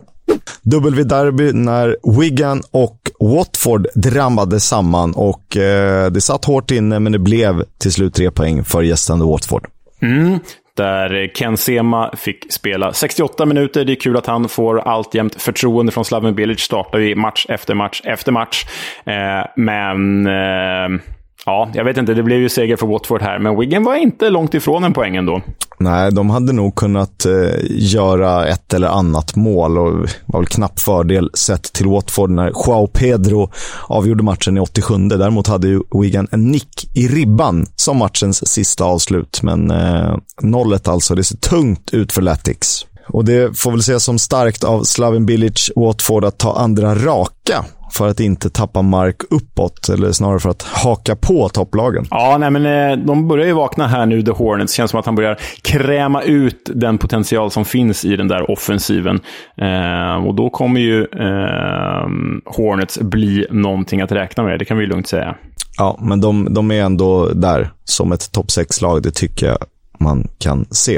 [0.64, 7.20] W-derby när Wigan och Watford drabbade samman och eh, det satt hårt inne men det
[7.20, 9.68] blev till slut tre poäng för gästande Watford.
[10.02, 10.40] Mm,
[10.76, 13.86] där Ken Sema fick spela 68 minuter.
[13.86, 16.60] Det är kul att han får alltjämt förtroende från Slaven Bilic.
[16.60, 18.66] Startar ju match efter match efter match.
[19.06, 20.28] Eh, men...
[20.28, 21.02] Eh,
[21.46, 22.14] ja, jag vet inte.
[22.14, 25.16] Det blev ju seger för Watford här, men Wigan var inte långt ifrån en poäng
[25.16, 25.42] ändå.
[25.78, 30.80] Nej, de hade nog kunnat eh, göra ett eller annat mål och var väl knapp
[30.80, 33.52] fördel sett till Watford när Joao Pedro
[33.88, 34.98] avgjorde matchen i 87.
[34.98, 40.88] Däremot hade ju Wigan en nick i ribban som matchens sista avslut, men eh, nollet
[40.88, 41.16] alltså.
[41.16, 42.86] Det ser tungt ut för Latics.
[43.08, 47.66] Och det får väl ses som starkt av Slaven Bilic Watford att ta andra raka
[47.98, 52.06] för att inte tappa mark uppåt, eller snarare för att haka på topplagen.
[52.10, 54.74] Ja, nej, men eh, de börjar ju vakna här nu, The Hornets.
[54.74, 58.52] Det känns som att han börjar kräma ut den potential som finns i den där
[58.52, 59.20] offensiven.
[59.58, 62.08] Eh, och då kommer ju eh,
[62.46, 65.36] Hornets bli någonting att räkna med, det kan vi lugnt säga.
[65.78, 69.58] Ja, men de, de är ändå där som ett topp 6-lag, det tycker jag
[70.00, 70.96] man kan se.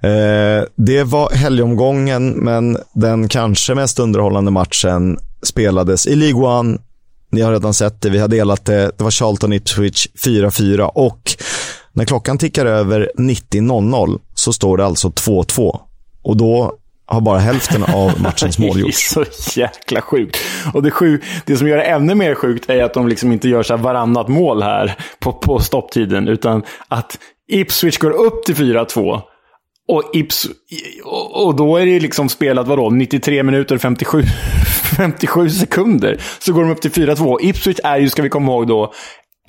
[0.00, 6.78] Eh, det var helgomgången, men den kanske mest underhållande matchen spelades i League One.
[7.32, 8.90] Ni har redan sett det, vi har delat det.
[8.98, 11.20] Det var Charlton Ipswich 4-4 och
[11.92, 15.80] när klockan tickar över 90.00 så står det alltså 2-2.
[16.22, 16.74] Och då
[17.06, 19.14] har bara hälften av matchens mål gjorts.
[19.14, 20.36] Det är så jäkla sjukt.
[20.74, 23.48] Och det, sjuk, det som gör det ännu mer sjukt är att de liksom inte
[23.48, 28.54] gör så här varannat mål här på, på stopptiden, utan att Ipswich går upp till
[28.54, 29.20] 4-2
[29.90, 30.46] och, Ips,
[31.32, 34.22] och då är det liksom spelat, vadå, 93 minuter 57,
[34.96, 36.20] 57 sekunder.
[36.38, 37.38] Så går de upp till 4-2.
[37.40, 38.92] Ipswich är ju, ska vi komma ihåg då,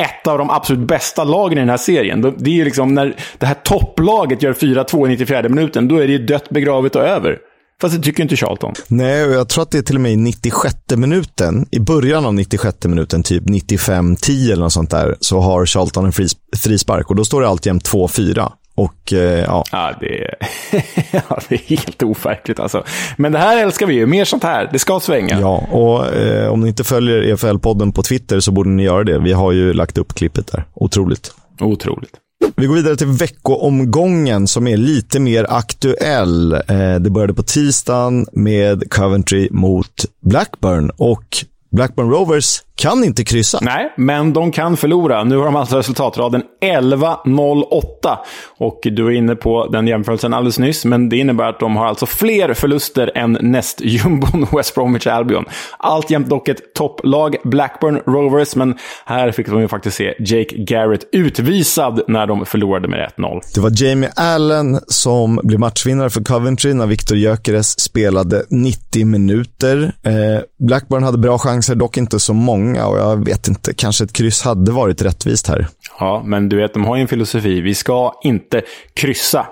[0.02, 2.22] ett av de absolut bästa lagen i den här serien.
[2.22, 6.08] Det är ju liksom när det här topplaget gör 4-2 i 94 minuten, då är
[6.08, 7.38] det ju dött, begravet och över.
[7.82, 8.74] Fast det tycker inte Charlton.
[8.88, 12.26] Nej, och jag tror att det är till och med i 96 minuten, i början
[12.26, 16.14] av 96 minuten, typ 95-10 eller något sånt där, så har Charlton en
[16.58, 18.52] frispark och då står det alltjämt 2-4.
[18.82, 19.64] Och eh, ja.
[19.72, 20.36] Ja det, är,
[21.12, 22.84] ja, det är helt overkligt alltså.
[23.18, 24.06] Men det här älskar vi ju.
[24.06, 24.70] Mer sånt här.
[24.72, 25.40] Det ska svänga.
[25.40, 29.20] Ja, och eh, om ni inte följer EFL-podden på Twitter så borde ni göra det.
[29.20, 30.64] Vi har ju lagt upp klippet där.
[30.74, 31.34] Otroligt.
[31.60, 32.12] Otroligt.
[32.56, 36.54] Vi går vidare till veckoomgången som är lite mer aktuell.
[36.54, 41.38] Eh, det började på tisdagen med Coventry mot Blackburn och
[41.72, 43.60] Blackburn Rovers kan inte kryssa.
[43.62, 45.24] Nej, men de kan förlora.
[45.24, 48.18] Nu har de alltså resultatraden 11-0-8.
[48.58, 51.86] Och du är inne på den jämförelsen alldeles nyss, men det innebär att de har
[51.86, 55.46] alltså fler förluster än nästjumbon West Bromwich Albion.
[55.78, 61.10] Alltjämt dock ett topplag, Blackburn Rovers, men här fick de ju faktiskt se Jake Garrett
[61.12, 63.42] utvisad när de förlorade med 1-0.
[63.56, 69.92] Det var Jamie Allen som blev matchvinnare för Coventry när Victor Gyökeres spelade 90 minuter.
[70.04, 70.12] Eh,
[70.60, 74.14] Blackburn hade bra chanser, dock inte så många många och jag vet inte, kanske ett
[74.14, 75.68] kryss hade varit rättvist här.
[76.00, 77.62] Ja, men du vet, de har ju en filosofi.
[77.62, 78.62] Vi ska inte
[78.94, 79.48] kryssa.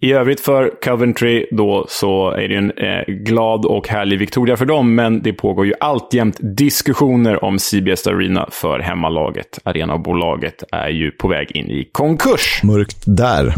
[0.00, 4.66] I övrigt för Coventry då så är det en eh, glad och härlig Victoria för
[4.66, 9.58] dem, men det pågår ju alltjämt diskussioner om CBS Arena för hemmalaget.
[9.64, 12.60] Arenabolaget är ju på väg in i konkurs.
[12.62, 13.54] Mörkt där.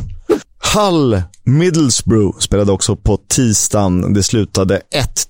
[0.74, 4.14] Hull Middlesbrough spelade också på tisdagen.
[4.14, 4.80] Det slutade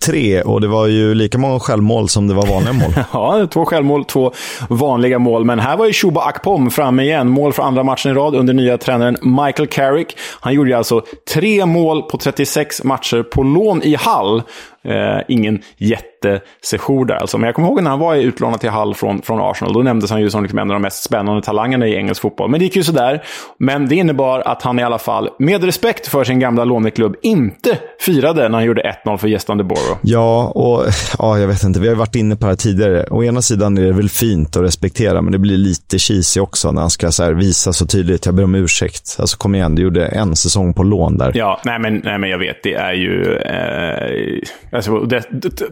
[0.09, 2.93] 1-3 och det var ju lika många självmål som det var vanliga mål.
[3.13, 4.33] ja, två självmål, två
[4.69, 5.45] vanliga mål.
[5.45, 7.29] Men här var ju Shuba Akpom framme igen.
[7.29, 10.17] Mål för andra matchen i rad under nya tränaren Michael Carrick.
[10.41, 11.03] Han gjorde alltså
[11.35, 14.43] tre mål på 36 matcher på lån i Hull.
[14.85, 17.39] Eh, ingen jättesession där alltså.
[17.39, 19.73] Men jag kommer ihåg när han var utlånad till Hull från, från Arsenal.
[19.75, 22.51] Då nämndes han ju som liksom en av de mest spännande talangerna i engelsk fotboll.
[22.51, 23.25] Men det gick ju sådär.
[23.59, 27.79] Men det innebar att han i alla fall, med respekt för sin gamla låneklubb, inte
[28.01, 29.99] firade när han gjorde 1-0 för gästande Borough.
[30.03, 30.85] Ja, och
[31.19, 31.81] ja, jag vet inte.
[31.81, 33.07] Vi har varit inne på det här tidigare.
[33.11, 36.73] Å ena sidan är det väl fint att respektera, men det blir lite cheesy också
[36.73, 38.27] när han ska så visa så tydligt.
[38.27, 39.17] Jag ber om ursäkt.
[39.19, 41.33] Alltså kom igen, du gjorde en säsong på lån där.
[41.35, 42.63] Ja, nej men, nej, men jag vet.
[42.63, 43.37] Det är ju...
[43.37, 44.43] Eh,
[44.73, 45.23] alltså, det,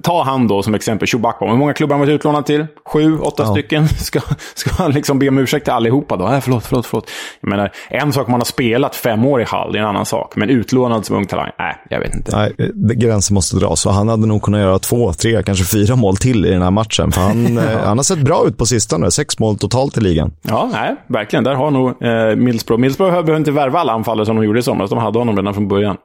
[0.03, 1.47] ta han då som exempel, Chewbacca.
[1.47, 2.67] Hur många klubbar har han varit utlånad till?
[2.87, 3.53] Sju, åtta ja.
[3.53, 3.89] stycken?
[3.99, 4.21] Ska,
[4.55, 6.29] ska han liksom be om ursäkt till allihopa då?
[6.29, 7.11] Äh, förlåt, förlåt, förlåt.
[7.41, 10.07] Jag menar, en sak man har spelat fem år i Hall, det är en annan
[10.07, 10.26] sak.
[10.37, 12.37] Men utlånad som ung talang, nej, jag vet inte.
[12.37, 13.87] Nej, gränsen måste dras.
[13.87, 16.71] Och han hade nog kunnat göra två, tre, kanske fyra mål till i den här
[16.71, 17.13] matchen.
[17.13, 19.11] För han, eh, han har sett bra ut på sistone.
[19.11, 20.33] Sex mål totalt i ligan.
[20.43, 21.45] Ja, nej, verkligen.
[21.45, 22.77] Där har nog eh, Millsbro.
[22.77, 24.91] Millsbro behöver inte värva alla anfallare som de gjorde i somras.
[24.91, 25.97] De hade honom redan från början.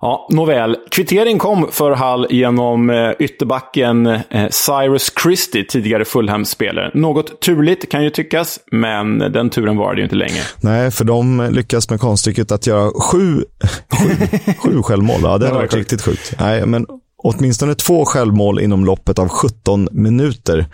[0.00, 0.76] Ja, nåväl.
[0.90, 6.90] Kvittering kom för Hall genom eh, ytterbacken eh, Cyrus Christie, tidigare Fulham-spelare.
[6.94, 10.40] Något turligt kan ju tyckas, men den turen var det ju inte länge.
[10.60, 13.44] Nej, för de lyckas med konststycket att göra sju,
[13.92, 15.20] sju, sju självmål.
[15.22, 16.34] Ja, det har varit riktigt sjukt.
[16.40, 16.86] Nej, men
[17.22, 20.66] åtminstone två självmål inom loppet av 17 minuter.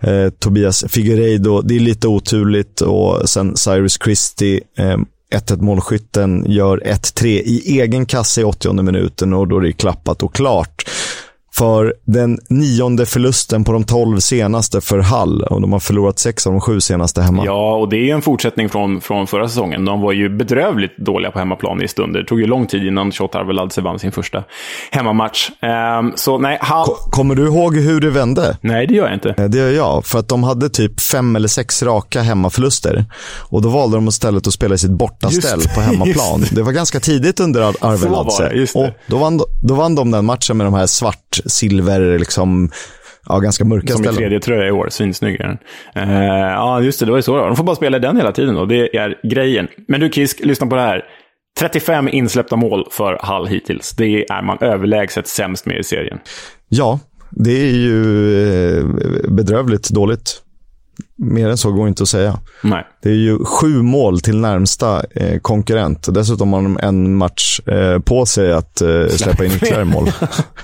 [0.00, 4.96] Eh, Tobias Figueiredo, det är lite oturligt och sen Cyrus Christie eh,
[5.34, 10.22] 1-1 målskytten gör 1-3 i egen kasse i 80 minuten och då är det klappat
[10.22, 10.84] och klart
[11.58, 15.42] för den nionde förlusten på de tolv senaste för Hall.
[15.42, 17.42] Och de har förlorat sex av de sju senaste hemma.
[17.44, 19.84] Ja, och det är en fortsättning från, från förra säsongen.
[19.84, 22.20] De var ju bedrövligt dåliga på hemmaplan i stunder.
[22.20, 24.44] Det tog ju lång tid innan Shotar Arveladze vann sin första
[24.90, 25.50] hemmamatch.
[26.00, 26.86] Um, så nej, Hall...
[27.10, 28.56] Kommer du ihåg hur det vände?
[28.60, 29.48] Nej, det gör jag inte.
[29.48, 33.04] Det gör jag, för att de hade typ fem eller sex raka hemmaförluster.
[33.38, 36.40] Och då valde de istället att spela i sitt bortaställ på hemmaplan.
[36.40, 36.54] Det.
[36.54, 36.62] det.
[36.62, 38.66] var ganska tidigt under Arveladze.
[38.74, 42.70] Och då vann, då vann de den matchen med de här svart silver, liksom,
[43.28, 44.14] ja, ganska mörka Som ställen.
[44.14, 45.54] Som i tredje tröja i år, svinsnygg uh,
[45.96, 47.36] Ja, just det, det var ju så.
[47.36, 47.46] Då.
[47.46, 49.68] De får bara spela den hela tiden och det är grejen.
[49.88, 51.04] Men du Kisk, lyssna på det här.
[51.58, 53.90] 35 insläppta mål för Hall hittills.
[53.90, 56.18] Det är man överlägset sämst med i serien.
[56.68, 58.84] Ja, det är ju eh,
[59.28, 60.42] bedrövligt dåligt.
[61.20, 62.38] Mer än så går inte att säga.
[62.62, 62.86] Nej.
[63.02, 66.14] Det är ju sju mål till närmsta eh, konkurrent.
[66.14, 70.10] Dessutom har de en match eh, på sig att eh, släppa in ytterligare mål.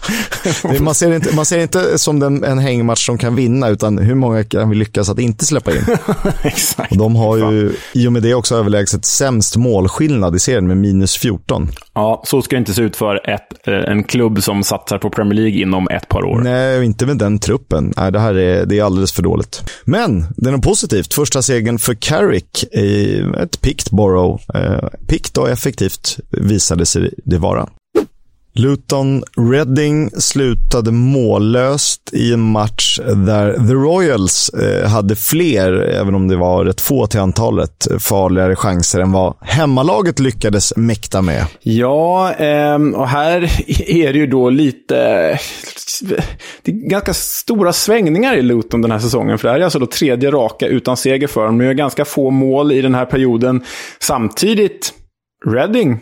[0.63, 3.99] det, man, ser inte, man ser inte som den, en hängmatch som kan vinna, utan
[3.99, 5.85] hur många kan vi lyckas att inte släppa in?
[6.43, 6.93] Exakt.
[6.93, 10.77] Och de har ju i och med det också överlägset sämst målskillnad i serien med
[10.77, 11.69] minus 14.
[11.95, 15.11] Ja, så ska det inte se ut för ett, eh, en klubb som satsar på
[15.11, 16.41] Premier League inom ett par år.
[16.41, 17.93] Nej, inte med den truppen.
[17.97, 19.63] Nej, det här är, det är alldeles för dåligt.
[19.85, 21.15] Men det är något positivt.
[21.15, 24.43] Första segern för Carrick i ett pikt Borough.
[24.55, 27.69] Eh, pikt och effektivt visade sig det vara.
[28.57, 36.29] Luton Reading slutade mållöst i en match där The Royals eh, hade fler, även om
[36.29, 41.47] det var rätt få till antalet, eh, farligare chanser än vad hemmalaget lyckades mäkta med.
[41.63, 43.43] Ja, ehm, och här
[43.91, 44.95] är det ju då lite...
[46.63, 49.39] Det är ganska stora svängningar i Luton den här säsongen.
[49.39, 51.59] För det här är alltså då tredje raka utan seger för dem.
[51.59, 53.65] De gör ganska få mål i den här perioden.
[54.01, 54.93] Samtidigt,
[55.47, 56.01] Reading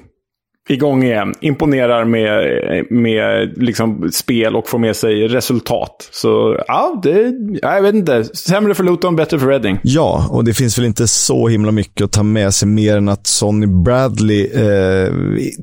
[0.68, 1.34] igång igen.
[1.40, 6.08] Imponerar med, med liksom spel och får med sig resultat.
[6.12, 8.24] Så ja, det, jag vet inte.
[8.24, 9.80] Sämre för Luton, bättre för Reading.
[9.82, 13.08] Ja, och det finns väl inte så himla mycket att ta med sig mer än
[13.08, 15.12] att Sonny Bradley eh,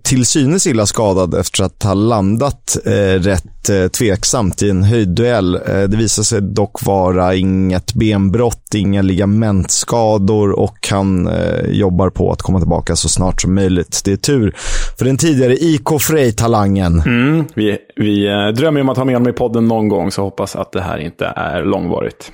[0.03, 5.55] till synes illa skadad efter att ha landat eh, rätt eh, tveksamt i en höjdduell.
[5.55, 12.31] Eh, det visar sig dock vara inget benbrott, inga ligamentskador och han eh, jobbar på
[12.31, 14.01] att komma tillbaka så snart som möjligt.
[14.05, 14.55] Det är tur
[14.97, 16.99] för den tidigare IK Frej-talangen.
[17.05, 20.21] Mm, vi, vi eh, drömmer om att ha med honom i podden någon gång, så
[20.21, 22.31] hoppas att det här inte är långvarigt.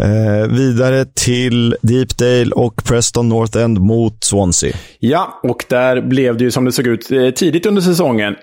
[0.00, 4.76] Eh, vidare till Deepdale och Preston North End mot Swansea.
[4.98, 8.36] Ja, och där blev det ju som det såg ut eh, tidigt under säsongen.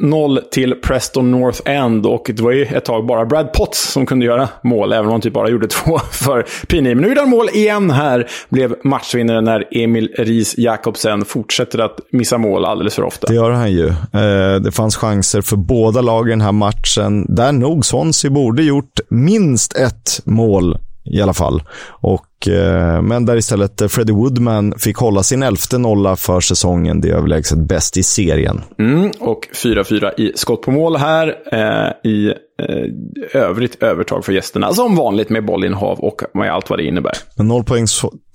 [0.00, 4.06] 1-0 till Preston North End och det var ju ett tag bara Brad Potts som
[4.06, 6.94] kunde göra mål, även om han typ bara gjorde två för Pini.
[6.94, 8.26] Men nu är han mål igen här.
[8.48, 13.26] Blev matchvinnare när Emil Ries Jakobsen fortsätter att missa mål alldeles för ofta.
[13.26, 13.86] Det gör han ju.
[13.88, 19.00] Eh, det fanns chanser för båda lagen den här matchen, där nog Swansea borde gjort
[19.08, 21.62] minst ett mål i alla fall.
[22.00, 27.00] Och, eh, men där istället Freddie Woodman fick hålla sin elfte nolla för säsongen.
[27.00, 28.62] Det är överlägset bäst i serien.
[28.78, 31.34] Mm, och 4-4 i skott på mål här.
[31.52, 32.26] Eh, I
[32.62, 34.72] eh, övrigt övertag för gästerna.
[34.72, 37.12] Som vanligt med bollinnehav och med allt vad det innebär.
[37.36, 37.86] Men noll poäng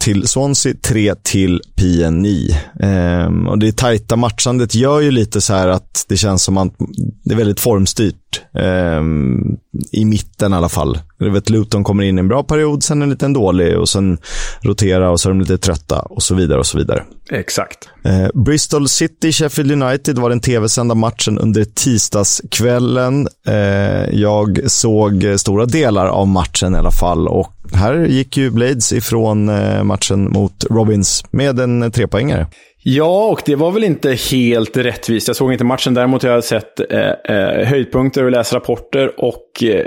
[0.02, 2.58] till Swansea, tre till PNI.
[2.80, 6.76] Ehm, och det tajta matchandet gör ju lite så här att det känns som att
[7.24, 8.42] det är väldigt formstyrt.
[8.54, 9.58] Ehm,
[9.92, 11.00] I mitten i alla fall.
[11.20, 14.18] Du vet, Luton kommer in i en bra period, sen en liten dålig och sen
[14.62, 17.04] rotera och så är de lite trötta och så vidare och så vidare.
[17.32, 17.90] Exakt.
[18.06, 23.28] Eh, Bristol City, Sheffield United var den tv-sända matchen under tisdagskvällen.
[23.48, 28.94] Eh, jag såg stora delar av matchen i alla fall och här gick ju Blades
[28.94, 32.48] ifrån eh, matchen mot Robins med en trepoängare.
[32.84, 35.28] Ja, och det var väl inte helt rättvist.
[35.28, 39.64] Jag såg inte matchen, däremot har jag sett eh, eh, höjdpunkter och läst rapporter och
[39.64, 39.86] eh,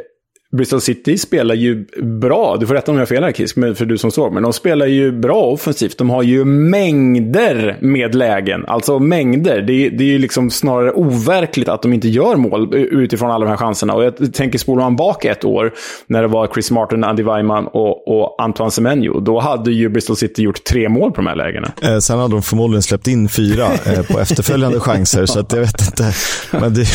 [0.57, 2.57] Bristol City spelar ju bra.
[2.57, 4.33] Du får rätta om jag har fel här Kisk, för du som såg.
[4.33, 5.99] Men de spelar ju bra offensivt.
[5.99, 8.65] De har ju mängder med lägen.
[8.67, 9.63] Alltså mängder.
[9.63, 13.51] Det, det är ju liksom snarare overkligt att de inte gör mål utifrån alla de
[13.51, 13.95] här chanserna.
[13.95, 15.73] Och jag tänker, spolar man bak ett år,
[16.07, 20.17] när det var Chris Martin, Andy Weimann och, och Antoine Semenyo, då hade ju Bristol
[20.17, 21.73] City gjort tre mål på de här lägena.
[21.83, 25.61] Eh, sen hade de förmodligen släppt in fyra eh, på efterföljande chanser, så att jag
[25.61, 26.13] vet inte.
[26.51, 26.87] Men det,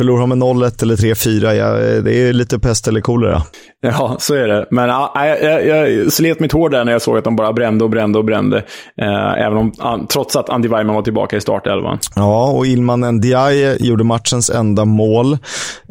[0.00, 3.42] Förlorar med 0-1 eller 3-4, ja, det är lite pest eller kolera.
[3.82, 4.66] Ja, så är det.
[4.70, 7.84] Men ja, jag, jag, slet mitt hår där när jag såg att de bara brände
[7.84, 8.56] och brände och brände.
[9.00, 11.98] Eh, även om, trots att Andy Weimann var tillbaka i startelvan.
[12.16, 15.38] Ja, och Ilman Ndiaye gjorde matchens enda mål.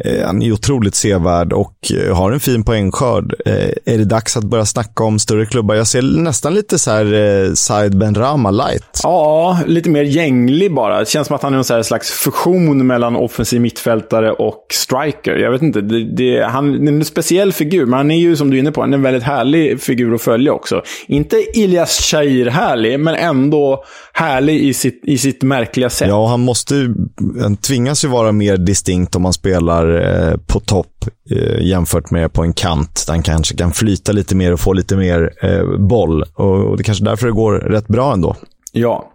[0.05, 3.34] Eh, han är otroligt sevärd och eh, har en fin poängskörd.
[3.45, 5.76] Eh, är det dags att börja snacka om större klubbar?
[5.76, 8.99] Jag ser nästan lite så här eh, Said Benrama light.
[9.03, 10.99] Ja, lite mer gänglig bara.
[10.99, 13.62] Det känns som att han är någon slags fusion mellan offensiv
[14.00, 15.36] mittfältare och striker.
[15.36, 18.50] Jag vet inte, det, det, han är en speciell figur, men han är ju som
[18.50, 20.82] du är inne på, en väldigt härlig figur att följa också.
[21.08, 23.84] Inte Ilias Shahir härlig, men ändå
[24.14, 26.08] härlig i sitt, i sitt märkliga sätt.
[26.08, 26.93] Ja, han måste
[27.41, 32.34] han tvingas ju vara mer distinkt om man spelar eh, på topp eh, jämfört med
[32.34, 33.04] på en kant.
[33.08, 36.24] Där han kanske kan flyta lite mer och få lite mer eh, boll.
[36.36, 38.36] Och, och det är kanske därför det går rätt bra ändå.
[38.72, 39.12] Ja,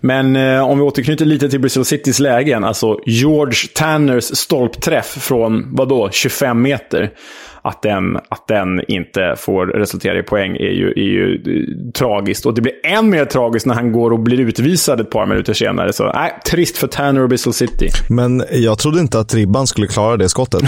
[0.00, 2.64] men eh, om vi återknyter lite till Bristol Citys lägen.
[2.64, 7.10] Alltså George Tanners stolpträff från, vadå, 25 meter.
[7.62, 12.46] Att den, att den inte får resultera i poäng är ju, är ju eh, tragiskt.
[12.46, 15.52] Och det blir än mer tragiskt när han går och blir utvisad ett par minuter
[15.52, 15.92] senare.
[15.92, 17.88] Så nej, trist för Tanner och Bristol City.
[18.08, 20.62] Men jag trodde inte att ribban skulle klara det skottet.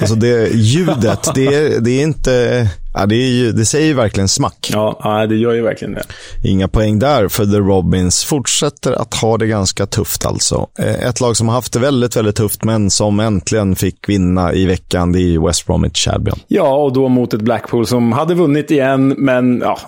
[0.00, 2.66] alltså det ljudet, det är, det är inte...
[2.94, 4.70] Ja, det, ju, det, säger ju verkligen smack.
[4.72, 6.02] Ja, det gör ju verkligen det.
[6.44, 8.24] Inga poäng där för The Robins.
[8.24, 10.66] Fortsätter att ha det ganska tufft alltså.
[10.78, 14.52] Eh, ett lag som har haft det väldigt, väldigt tufft, men som äntligen fick vinna
[14.52, 16.38] i veckan, det är West Bromwich Albion.
[16.48, 19.78] Ja, och då mot ett Blackpool som hade vunnit igen, men ja,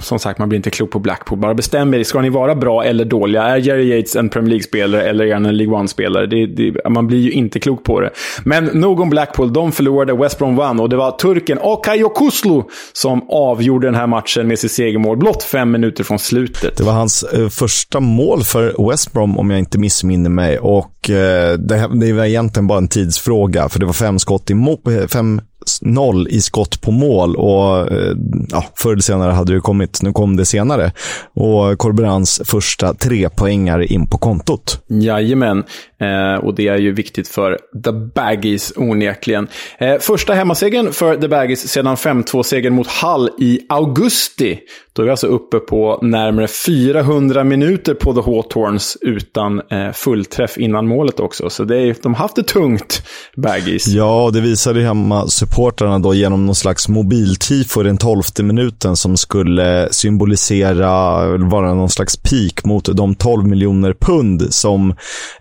[0.00, 1.38] som sagt, man blir inte klok på Blackpool.
[1.38, 3.42] Bara bestäm er, ska ni vara bra eller dåliga?
[3.42, 6.90] Är Jerry Yates en Premier League-spelare eller är han en League One-spelare?
[6.90, 8.10] Man blir ju inte klok på det.
[8.44, 9.52] Men nog om Blackpool.
[9.52, 12.62] De förlorade, West Brom vann och det var turken Okayoku Kuslu
[12.92, 16.76] som avgjorde den här matchen med sitt segermål blott fem minuter från slutet.
[16.76, 20.58] Det var hans eh, första mål för West Brom, om jag inte missminner mig.
[20.58, 24.54] Och eh, det, det var egentligen bara en tidsfråga, för det var fem skott i
[24.54, 25.40] mål, eh, fem
[25.80, 28.16] noll i skott på mål och eh,
[28.48, 30.02] ja, förr eller senare hade det kommit.
[30.02, 30.92] Nu kom det senare.
[31.34, 34.84] Och Corberans första tre poängar in på kontot.
[34.88, 35.64] Jajamän,
[36.00, 39.48] eh, och det är ju viktigt för The Baggies onekligen.
[39.78, 44.58] Eh, första hemmasegern för The Baggies sedan 5-2-segern mot Hull i augusti.
[44.92, 50.58] Då är vi alltså uppe på närmare 400 minuter på The Hawthorns utan eh, fullträff
[50.58, 51.50] innan målet också.
[51.50, 53.02] Så det är, de har haft det tungt,
[53.36, 53.88] Baggies.
[53.88, 59.88] Ja, det visade hemmasupportrarna då genom någon slags mobiltifo i den tolfte minuten som skulle
[59.90, 60.88] symbolisera,
[61.36, 64.94] vara någon slags peak mot de 12 miljoner pund som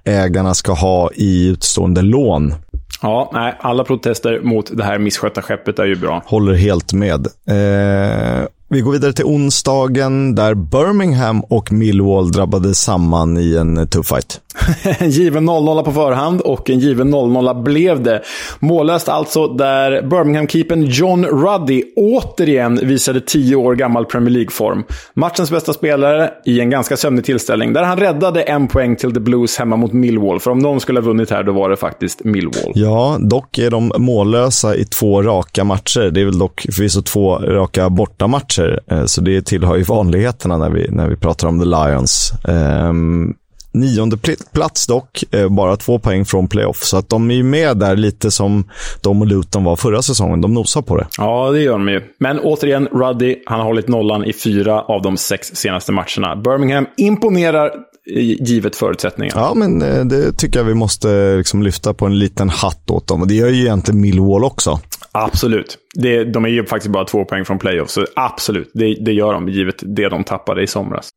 [0.05, 2.54] ägarna ska ha i utstående lån.
[3.02, 6.24] Ja, nej, alla protester mot det här misskötta skeppet är ju bra.
[6.26, 7.28] Håller helt med.
[7.28, 14.08] Eh, vi går vidare till onsdagen där Birmingham och Millwall drabbades samman i en tuff
[14.08, 14.41] fight
[14.99, 18.22] en given 0-0 på förhand och en given 0-0 blev det.
[18.60, 24.84] Mållöst alltså där Birmingham-keepern John Ruddy återigen visade 10 år gammal Premier League-form.
[25.14, 29.20] Matchens bästa spelare i en ganska sömnig tillställning där han räddade en poäng till The
[29.20, 30.39] Blues hemma mot Millwall.
[30.39, 32.72] För om någon skulle ha vunnit här, då var det faktiskt Millwall.
[32.76, 36.12] Ja, dock är de mållösa i två raka matcher.
[36.12, 40.70] Det är väl dock förvisso två raka bortamatcher, eh, så det tillhör ju vanligheterna när
[40.70, 42.32] vi, när vi pratar om The Lions.
[42.43, 43.36] Um,
[43.80, 44.17] Nionde
[44.53, 46.84] plats dock, eh, bara två poäng från playoff.
[46.84, 48.69] Så att de är ju med där lite som
[49.01, 50.41] de och Luton var förra säsongen.
[50.41, 51.07] De nosar på det.
[51.17, 52.01] Ja, det gör de ju.
[52.19, 56.36] Men återigen, Ruddy, han har hållit nollan i fyra av de sex senaste matcherna.
[56.36, 57.71] Birmingham imponerar
[58.39, 59.41] givet förutsättningarna.
[59.41, 63.07] Ja, men eh, det tycker jag vi måste liksom lyfta på en liten hatt åt
[63.07, 63.21] dem.
[63.21, 64.80] Och det gör ju egentligen Millwall också.
[65.11, 65.78] Absolut.
[65.95, 69.34] Det, de är ju faktiskt bara två poäng från playoff, så absolut, det, det gör
[69.34, 71.09] de, givet det de tappade i somras.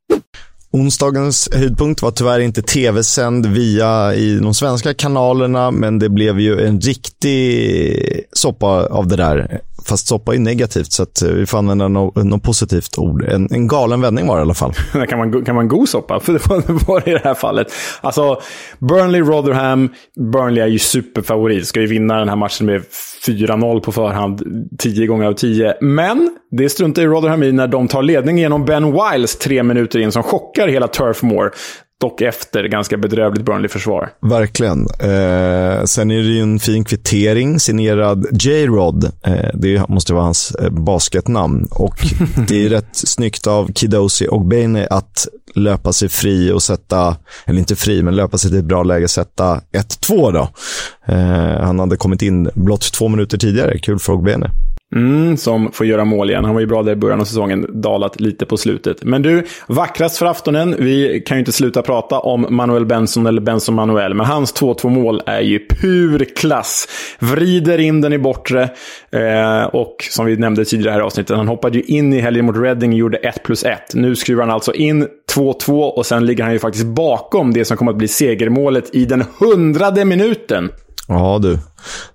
[0.73, 6.67] Onsdagens höjdpunkt var tyvärr inte tv-sänd via i de svenska kanalerna, men det blev ju
[6.67, 9.61] en riktig soppa av det där.
[9.85, 13.25] Fast soppa är negativt, så att eh, vi får använda något, no positivt ord.
[13.25, 14.73] En, en galen vändning var det i alla fall.
[15.09, 16.21] kan, man, kan man god soppa?
[16.31, 17.73] För det var det i det här fallet.
[18.01, 18.41] Alltså,
[18.79, 19.89] Burnley, Rotherham.
[20.33, 21.67] Burnley är ju superfavorit.
[21.67, 22.83] Ska ju vinna den här matchen med
[23.27, 24.43] 4-0 på förhand,
[24.79, 25.75] 10 gånger av 10.
[25.81, 29.99] Men det struntar ju Rotherham i när de tar ledning genom Ben Wiles tre minuter
[29.99, 31.53] in, som chockar hela Turf Moor.
[32.01, 34.11] Dock efter ganska bedrövligt Burnley-försvar.
[34.21, 34.81] Verkligen.
[34.81, 39.05] Eh, sen är det ju en fin kvittering signerad J-Rod.
[39.05, 41.69] Eh, det måste vara hans eh, basketnamn.
[41.71, 41.97] Och
[42.49, 47.59] det är rätt snyggt av Kidosi och Bane att löpa sig fri och sätta, eller
[47.59, 50.49] inte fri, men löpa sig till ett bra läge och sätta 1-2 då.
[51.15, 53.79] Eh, han hade kommit in blott två minuter tidigare.
[53.79, 54.51] Kul för Ogbene.
[54.97, 56.45] Mm, som får göra mål igen.
[56.45, 59.05] Han var ju bra där i början av säsongen, dalat lite på slutet.
[59.05, 60.77] Men du, vackrast för aftonen.
[60.79, 64.89] Vi kan ju inte sluta prata om Manuel Benson eller Benson Manuel, men hans 2-2
[64.89, 66.89] mål är ju pur klass.
[67.19, 68.63] Vrider in den i bortre
[69.11, 72.47] eh, och som vi nämnde tidigare här i avsnittet, han hoppade ju in i helgen
[72.47, 73.95] mot Reading och gjorde 1 plus 1.
[73.95, 77.77] Nu skruvar han alltså in 2-2 och sen ligger han ju faktiskt bakom det som
[77.77, 80.71] kommer att bli segermålet i den hundrade minuten.
[81.09, 81.59] Ja du,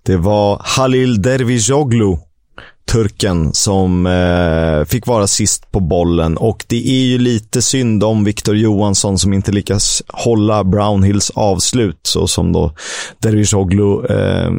[0.03, 2.17] det var Halil Dervizoglu
[2.91, 8.23] turken som eh, fick vara sist på bollen och det är ju lite synd om
[8.23, 12.71] Victor Johansson som inte lyckas hålla Brownhills avslut så som då
[13.19, 14.51] Dervishoglu eh,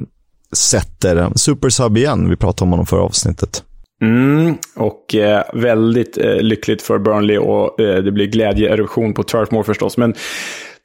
[0.53, 1.33] sätter.
[1.35, 3.63] Supersub igen, vi pratade om honom förra avsnittet.
[4.03, 9.65] Mm, och eh, väldigt eh, lyckligt för Burnley och eh, det blir glädjeeruption på Turfmore
[9.65, 9.97] förstås.
[9.97, 10.15] Men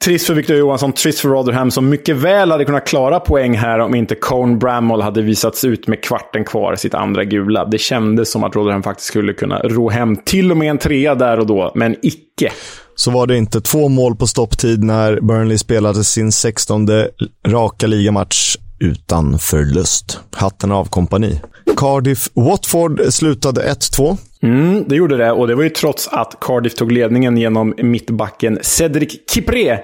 [0.04, 3.80] Trist för Victor Johansson, trist för Rotherham som mycket väl hade kunnat klara poäng här
[3.80, 7.66] om inte Cone Bramall hade visats ut med kvarten kvar, sitt andra gula.
[7.66, 11.16] Det kändes som att Rotherham faktiskt skulle kunna ro hem till och med en trea
[11.16, 12.52] där och då, men icke.
[12.96, 16.88] Så var det inte två mål på stopptid när Burnley spelade sin 16
[17.48, 20.20] raka ligamatch utan förlust.
[20.32, 21.42] Hatten av kompani.
[21.76, 24.18] Cardiff-Watford slutade 1-2.
[24.44, 28.60] Mm, det gjorde det, och det var ju trots att Cardiff tog ledningen genom mittbacken
[28.62, 29.80] Cedric Kipré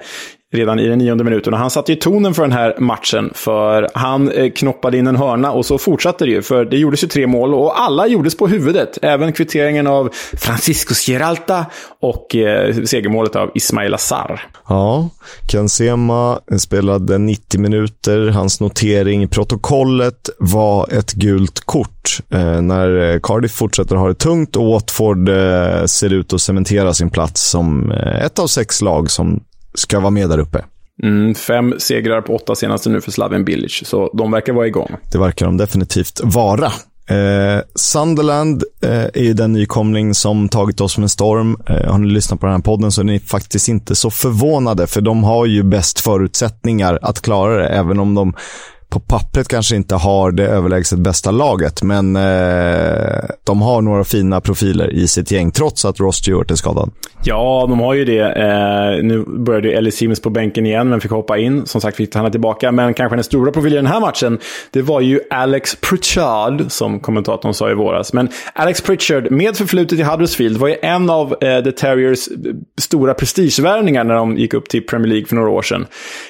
[0.52, 1.52] redan i den nionde minuten.
[1.52, 5.16] Och han satte ju tonen för den här matchen, för han eh, knoppade in en
[5.16, 6.42] hörna och så fortsatte det ju.
[6.42, 8.98] För det gjordes ju tre mål och alla gjordes på huvudet.
[9.02, 11.66] Även kvitteringen av Francisco Sierralta
[12.00, 14.48] och eh, segermålet av Ismail Azar.
[14.68, 15.10] Ja,
[15.46, 18.28] Kansema spelade 90 minuter.
[18.28, 22.18] Hans notering i protokollet var ett gult kort.
[22.30, 26.94] Eh, när eh, Cardiff fortsätter ha det tungt och Watford eh, ser ut att cementera
[26.94, 29.40] sin plats som eh, ett av sex lag som
[29.78, 30.64] ska vara med där uppe.
[31.02, 34.96] Mm, fem segrar på åtta senaste nu för Slaven Bilic, så de verkar vara igång.
[35.12, 36.72] Det verkar de definitivt vara.
[37.10, 41.56] Eh, Sunderland eh, är ju den nykomling som tagit oss med storm.
[41.66, 44.86] Eh, har ni lyssnat på den här podden så är ni faktiskt inte så förvånade,
[44.86, 48.34] för de har ju bäst förutsättningar att klara det, även om de
[48.90, 52.22] på pappret kanske inte har det överlägset bästa laget, men eh,
[53.44, 56.90] de har några fina profiler i sitt gäng, trots att Ross Stewart är skadad.
[57.22, 58.20] Ja, de har ju det.
[58.20, 61.66] Eh, nu började Ellie Sims på bänken igen, men fick hoppa in.
[61.66, 62.72] Som sagt fick han tillbaka.
[62.72, 64.38] Men kanske den stora profilen i den här matchen,
[64.70, 68.12] det var ju Alex Pritchard, som kommentatorn sa i våras.
[68.12, 72.34] Men Alex Pritchard, med förflutet i Huddersfield, var ju en av eh, The Terriers eh,
[72.80, 75.86] stora prestigevärvningar när de gick upp till Premier League för några år sedan.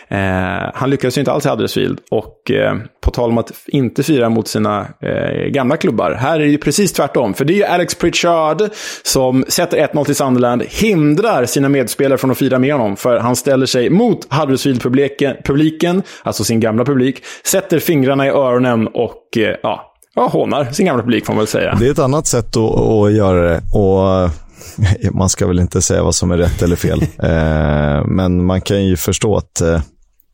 [0.09, 1.99] Eh, han lyckades ju inte alls i Huddersfield.
[2.11, 6.45] Och eh, på tal om att inte fira mot sina eh, gamla klubbar, här är
[6.45, 7.35] det ju precis tvärtom.
[7.35, 8.63] För det är ju Alex Pritchard
[9.03, 12.97] som sätter 1-0 till Sunderland hindrar sina medspelare från att fira med honom.
[12.97, 19.37] För han ställer sig mot Huddersfield-publiken, alltså sin gamla publik, sätter fingrarna i öronen och
[19.37, 21.77] eh, ja, ja, hånar sin gamla publik får man väl säga.
[21.81, 23.63] Det är ett annat sätt att, att göra det.
[23.73, 24.31] Och
[25.13, 27.03] man ska väl inte säga vad som är rätt eller fel.
[27.23, 29.81] Eh, men man kan ju förstå att eh,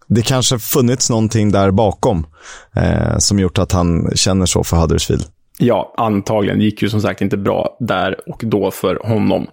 [0.07, 2.27] det kanske funnits någonting där bakom
[2.77, 5.25] eh, som gjort att han känner så för Huddersfield.
[5.59, 6.59] Ja, antagligen.
[6.59, 9.47] Det gick ju som sagt inte bra där och då för honom.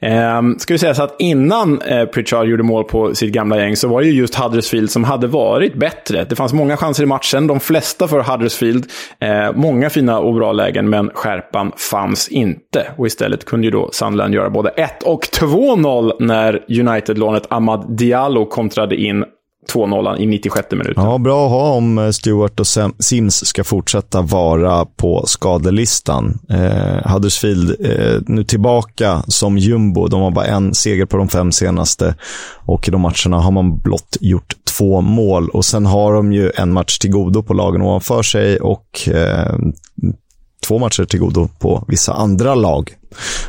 [0.00, 3.76] Eh, ska vi säga så att innan eh, Pritchard gjorde mål på sitt gamla gäng
[3.76, 6.24] så var det ju just Huddersfield som hade varit bättre.
[6.28, 8.86] Det fanns många chanser i matchen, de flesta för Huddersfield.
[9.20, 12.86] Eh, många fina och bra lägen, men skärpan fanns inte.
[12.96, 18.46] Och istället kunde ju då Sunderland göra både 1 och 2-0 när United-lånet Ahmad Diallo
[18.46, 19.24] kontrade in
[19.72, 21.04] 2-0 i 96 minuten.
[21.04, 22.66] Ja, bra att ha om eh, Stewart och
[22.98, 26.38] Sims ska fortsätta vara på skadelistan.
[26.50, 30.08] Eh, Huddersfield eh, nu tillbaka som jumbo.
[30.08, 32.14] De har bara en seger på de fem senaste
[32.54, 36.50] och i de matcherna har man blott gjort två mål och sen har de ju
[36.56, 39.56] en match till godo på lagen ovanför sig och eh,
[40.66, 42.90] två matcher till godo på vissa andra lag.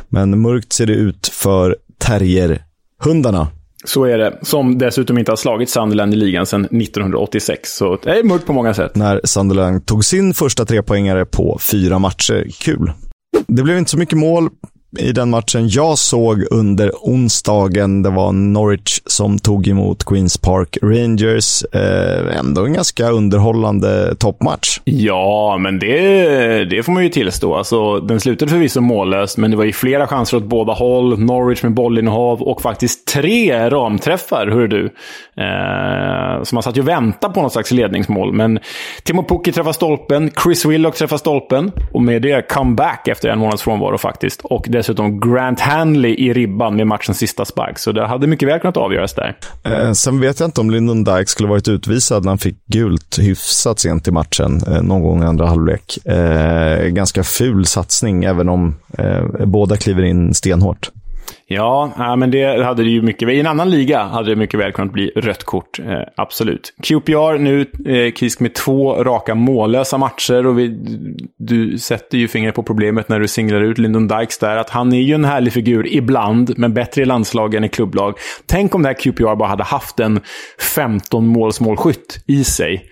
[0.08, 3.48] Men mörkt ser det ut för terrierhundarna
[3.88, 4.38] så är det.
[4.42, 7.72] Som dessutom inte har slagit Sunderland i ligan sedan 1986.
[7.76, 8.96] Så det är mörkt på många sätt.
[8.96, 12.46] När Sunderland tog sin första trepoängare på fyra matcher.
[12.60, 12.92] Kul.
[13.46, 14.48] Det blev inte så mycket mål
[14.98, 18.02] i den matchen jag såg under onsdagen.
[18.02, 21.62] Det var Norwich som tog emot Queens Park Rangers.
[21.62, 24.80] Eh, ändå en ganska underhållande toppmatch.
[24.84, 27.54] Ja, men det, det får man ju tillstå.
[27.54, 31.18] Alltså, den slutade förvisso mållöst, men det var ju flera chanser åt båda håll.
[31.18, 34.84] Norwich med bollinnehav och faktiskt tre ramträffar, hör du.
[35.36, 38.32] Eh, så man satt ju och väntade på något slags ledningsmål.
[38.32, 38.58] Men
[39.02, 43.62] Timo Pukki träffar stolpen, Chris Willock träffar stolpen och med det comeback efter en månads
[43.62, 44.40] frånvaro faktiskt.
[44.44, 47.78] Och dessutom Grant Hanley i ribban med matchens sista spark.
[47.78, 49.36] Så det hade mycket väl kunnat avgöras där.
[49.64, 53.18] Eh, sen vet jag inte om Lyndon Dyke skulle varit utvisad när han fick gult
[53.18, 56.06] hyfsat sent i matchen, eh, någon gång i andra halvlek.
[56.06, 60.90] Eh, ganska ful satsning, även om eh, båda kliver in stenhårt.
[61.50, 64.72] Ja, men det hade det ju mycket I en annan liga hade det mycket väl
[64.72, 65.78] kunnat bli rött kort.
[65.78, 66.74] Eh, absolut.
[66.82, 70.46] QPR nu eh, Kisk, med två raka mållösa matcher.
[70.46, 70.68] och vi,
[71.38, 74.56] Du sätter ju fingret på problemet när du singlar ut Lyndon Dykes där.
[74.56, 78.14] Att han är ju en härlig figur ibland, men bättre i landslag än i klubblag.
[78.46, 80.20] Tänk om det här QPR bara hade haft en
[80.74, 82.84] 15 målsmålskytt i sig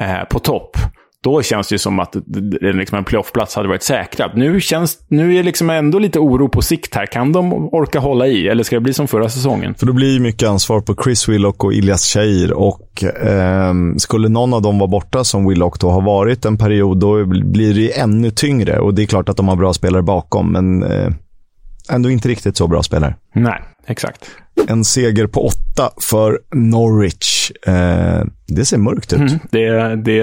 [0.00, 0.76] eh, på topp.
[1.24, 2.16] Då känns det ju som att
[2.60, 4.30] liksom en playoffplats hade varit säkrad.
[4.34, 7.06] Nu, känns, nu är det liksom ändå lite oro på sikt här.
[7.06, 9.74] Kan de orka hålla i, eller ska det bli som förra säsongen?
[9.74, 12.52] För då blir mycket ansvar på Chris Willock och Ilias Shair.
[12.52, 16.98] Och eh, skulle någon av dem vara borta, som Willock då har varit en period,
[17.00, 18.78] då blir det ännu tyngre.
[18.78, 21.10] Och det är klart att de har bra spelare bakom, men eh,
[21.90, 23.16] ändå inte riktigt så bra spelare.
[23.34, 24.30] Nej, exakt.
[24.68, 27.50] En seger på åtta för Norwich.
[27.66, 29.18] Eh, det ser mörkt ut.
[29.18, 30.22] Mm, det, det,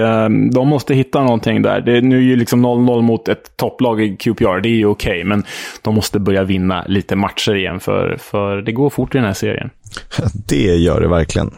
[0.52, 1.80] de måste hitta någonting där.
[1.80, 4.60] Det, nu är ju liksom 0-0 mot ett topplag i QPR.
[4.60, 5.44] Det är ju okej, okay, men
[5.82, 9.34] de måste börja vinna lite matcher igen, för, för det går fort i den här
[9.34, 9.70] serien.
[10.48, 11.50] Det gör det verkligen.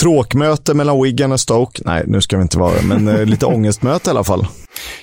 [0.00, 1.82] Tråkmöte mellan Wigan och Stoke.
[1.84, 4.46] Nej, nu ska vi inte vara men eh, lite ångestmöte i alla fall.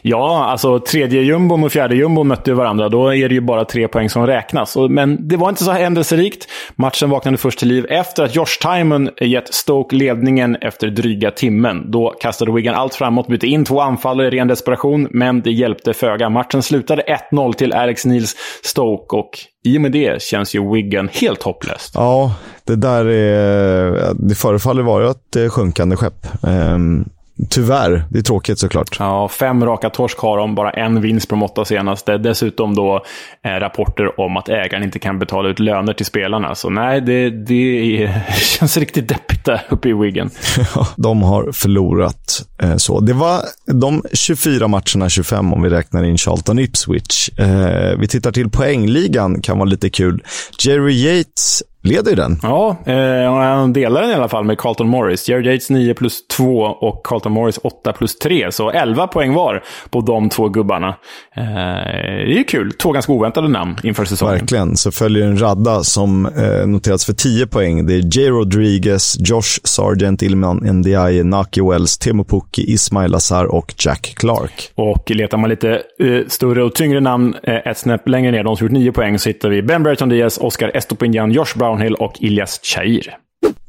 [0.01, 2.89] Ja, alltså tredje jumbon och fjärde jumbon mötte varandra.
[2.89, 4.77] Då är det ju bara tre poäng som räknas.
[4.89, 6.47] Men det var inte så händelserikt.
[6.75, 11.91] Matchen vaknade först till liv efter att Josh Timon gett Stoke ledningen efter dryga timmen.
[11.91, 15.93] Då kastade Wigan allt framåt, bytte in två anfallare i ren desperation, men det hjälpte
[15.93, 16.29] föga.
[16.29, 19.29] Matchen slutade 1-0 till Alex Nils Stoke och
[19.63, 21.91] i och med det känns ju Wigan helt hopplöst.
[21.95, 24.13] Ja, det där är...
[24.13, 26.27] Det förefaller vara ett eh, sjunkande skepp.
[26.43, 27.09] Um
[27.49, 28.03] Tyvärr.
[28.09, 28.95] Det är tråkigt såklart.
[28.99, 32.17] Ja, fem raka torsk har de, bara en vinst på de åtta senaste.
[32.17, 33.05] Dessutom då
[33.45, 36.55] eh, rapporter om att ägaren inte kan betala ut löner till spelarna.
[36.55, 40.29] Så nej, det, det är, känns riktigt deppigt där uppe i Wigan.
[40.75, 42.99] Ja, de har förlorat eh, så.
[42.99, 47.29] Det var de 24 matcherna, 25 om vi räknar in Charlton Ipswich.
[47.39, 50.23] Eh, vi tittar till poängligan, kan vara lite kul.
[50.59, 52.39] Jerry Yates leder ju den.
[52.43, 55.29] Ja, eh, han delar den i alla fall med Carlton Morris.
[55.29, 58.51] Jerry Yates 9 plus 2 och Carlton Morris 8 plus 3.
[58.51, 60.87] Så 11 poäng var på de två gubbarna.
[61.35, 62.71] Eh, det är ju kul.
[62.71, 64.35] Två ganska oväntade namn inför säsongen.
[64.35, 64.77] Verkligen.
[64.77, 67.85] Så följer en radda som eh, noterats för 10 poäng.
[67.85, 73.73] Det är Jay Rodriguez, Josh Sargent, Ilman Ndiaye, Naki Wells, Temo Pukki, Ismail Azar och
[73.77, 74.71] Jack Clark.
[74.75, 78.57] Och letar man lite eh, större och tyngre namn eh, ett snäpp längre ner, de
[78.57, 81.95] som gjort 9 poäng, så hittar vi Ben Brereton Diaz, Oscar Estopinian, Josh Brown Brownhill
[81.95, 83.17] och Ilyas Chair.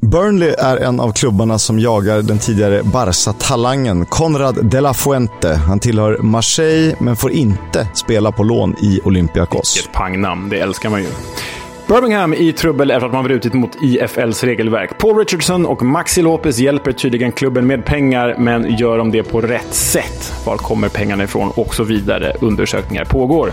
[0.03, 5.55] Burnley är en av klubbarna som jagar den tidigare Barca-talangen Conrad de la Fuente.
[5.55, 9.77] Han tillhör Marseille, men får inte spela på lån i Olympiakos.
[9.77, 11.09] Vilket pangnamn, det älskar man ju.
[11.89, 14.99] Birmingham i trubbel efter att man brutit mot IFLs regelverk.
[14.99, 19.41] Paul Richardson och Maxi Lopez hjälper tydligen klubben med pengar, men gör de det på
[19.41, 20.33] rätt sätt?
[20.47, 21.51] Var kommer pengarna ifrån?
[21.55, 22.33] Och så vidare.
[22.41, 23.53] Undersökningar pågår.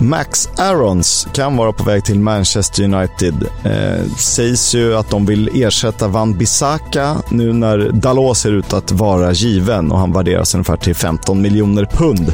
[0.00, 3.34] Max Arons kan vara på väg till Manchester United.
[3.64, 8.92] Eh, sägs ju att de vill ersätta Van Bissaka nu när Dalot ser ut att
[8.92, 12.32] vara given och han värderas ungefär till 15 miljoner pund.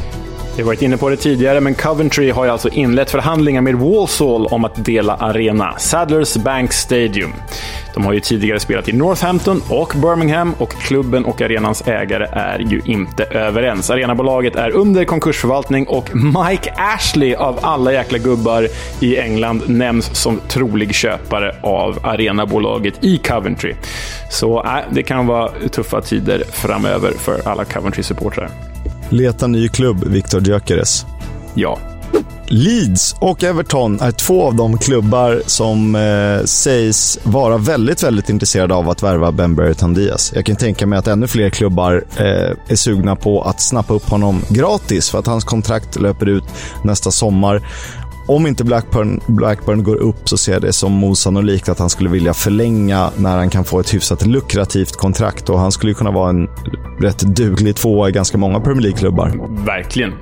[0.55, 4.45] Vi har varit inne på det tidigare, men Coventry har alltså inlett förhandlingar med Walsall
[4.45, 7.33] om att dela arena, Sadlers Bank Stadium.
[7.93, 12.59] De har ju tidigare spelat i Northampton och Birmingham och klubben och arenans ägare är
[12.59, 13.89] ju inte överens.
[13.89, 18.67] Arenabolaget är under konkursförvaltning och Mike Ashley av alla jäkla gubbar
[18.99, 23.73] i England nämns som trolig köpare av arenabolaget i Coventry.
[24.29, 28.74] Så äh, det kan vara tuffa tider framöver för alla Coventry-supportrar.
[29.09, 31.05] Leta ny klubb, Viktor Gyökeres.
[31.53, 31.79] Ja.
[32.47, 38.73] Leeds och Everton är två av de klubbar som eh, sägs vara väldigt, väldigt intresserade
[38.73, 40.31] av att värva Ben Brereton Diaz.
[40.35, 44.09] Jag kan tänka mig att ännu fler klubbar eh, är sugna på att snappa upp
[44.09, 46.43] honom gratis för att hans kontrakt löper ut
[46.83, 47.61] nästa sommar.
[48.27, 52.09] Om inte Blackburn, Blackburn går upp så ser jag det som osannolikt att han skulle
[52.09, 56.29] vilja förlänga när han kan få ett hyfsat lukrativt kontrakt och han skulle kunna vara
[56.29, 56.49] en
[56.99, 59.31] rätt duglig tvåa i ganska många Premier League-klubbar.
[59.65, 60.13] Verkligen.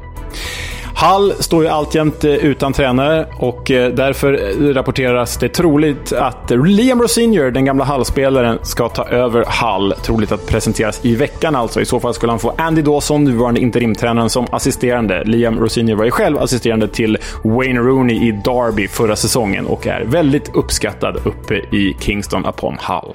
[0.96, 6.52] Hall står ju alltjämt eh, utan tränare och eh, därför eh, rapporteras det troligt att
[6.66, 9.94] Liam Rosinior, den gamla Hall-spelaren, ska ta över Hall.
[10.04, 11.82] Troligt att presenteras i veckan alltså.
[11.82, 15.24] I så fall skulle han få Andy Dawson, nuvarande interimtränaren, som assisterande.
[15.24, 20.06] Liam Rosinior var ju själv assisterande till Wayne Rooney i Derby förra säsongen och är
[20.06, 23.14] väldigt uppskattad uppe i Kingston upon Hull.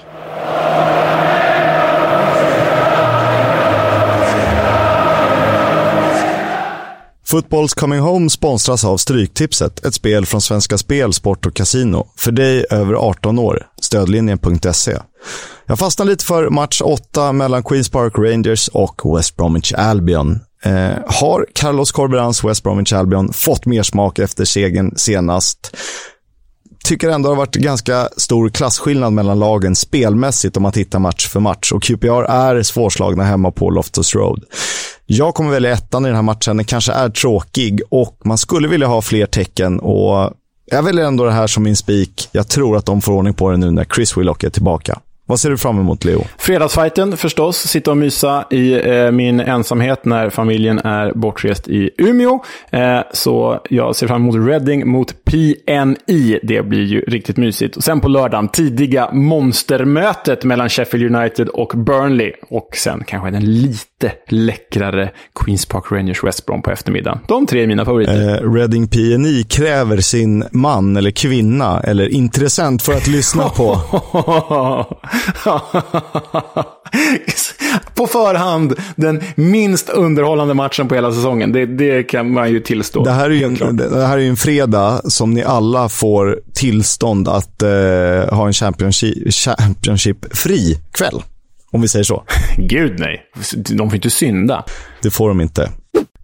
[7.30, 12.06] Footballs Coming Home sponsras av Stryktipset, ett spel från Svenska Spel, Sport och Casino.
[12.16, 13.66] För dig över 18 år.
[13.82, 14.96] Stödlinjen.se.
[15.66, 20.40] Jag fastnade lite för match 8 mellan Queens Park Rangers och West Bromwich Albion.
[20.62, 25.76] Eh, har Carlos Corberans West Bromwich Albion fått mer smak efter segern senast?
[26.84, 31.28] tycker ändå det har varit ganska stor klasskillnad mellan lagen spelmässigt om man tittar match
[31.28, 31.72] för match.
[31.72, 34.44] Och QPR är svårslagna hemma på Loftus Road.
[35.10, 36.56] Jag kommer välja ettan i den här matchen.
[36.56, 39.80] Den kanske är tråkig och man skulle vilja ha fler tecken.
[39.80, 40.32] och
[40.66, 42.28] Jag väljer ändå det här som min spik.
[42.32, 45.00] Jag tror att de får ordning på det nu när Chris Willock är tillbaka.
[45.28, 46.24] Vad ser du fram emot, Leo?
[46.38, 47.56] Fredagsfighten förstås.
[47.58, 52.44] Sitta och mysa i eh, min ensamhet när familjen är bortrest i Umeå.
[52.70, 56.40] Eh, så jag ser fram emot Reading mot PNI.
[56.42, 57.76] Det blir ju riktigt mysigt.
[57.76, 62.32] Och sen på lördagen, tidiga monstermötet mellan Sheffield United och Burnley.
[62.50, 63.97] Och sen kanske den lite
[64.28, 67.18] läckrare Queens Park Rangers West Brom på eftermiddagen.
[67.28, 68.44] De tre är mina favoriter.
[68.44, 73.78] Eh, Reading PNI kräver sin man eller kvinna eller intressent för att lyssna på.
[77.94, 81.52] på förhand den minst underhållande matchen på hela säsongen.
[81.52, 83.04] Det, det kan man ju tillstå.
[83.04, 87.28] Det här är ju en, det här är en fredag som ni alla får tillstånd
[87.28, 87.68] att eh,
[88.30, 91.22] ha en Championship, championship-fri kväll.
[91.72, 92.24] Om vi säger så.
[92.56, 93.22] Gud nej.
[93.54, 94.64] De får inte synda.
[95.02, 95.70] Det får de inte.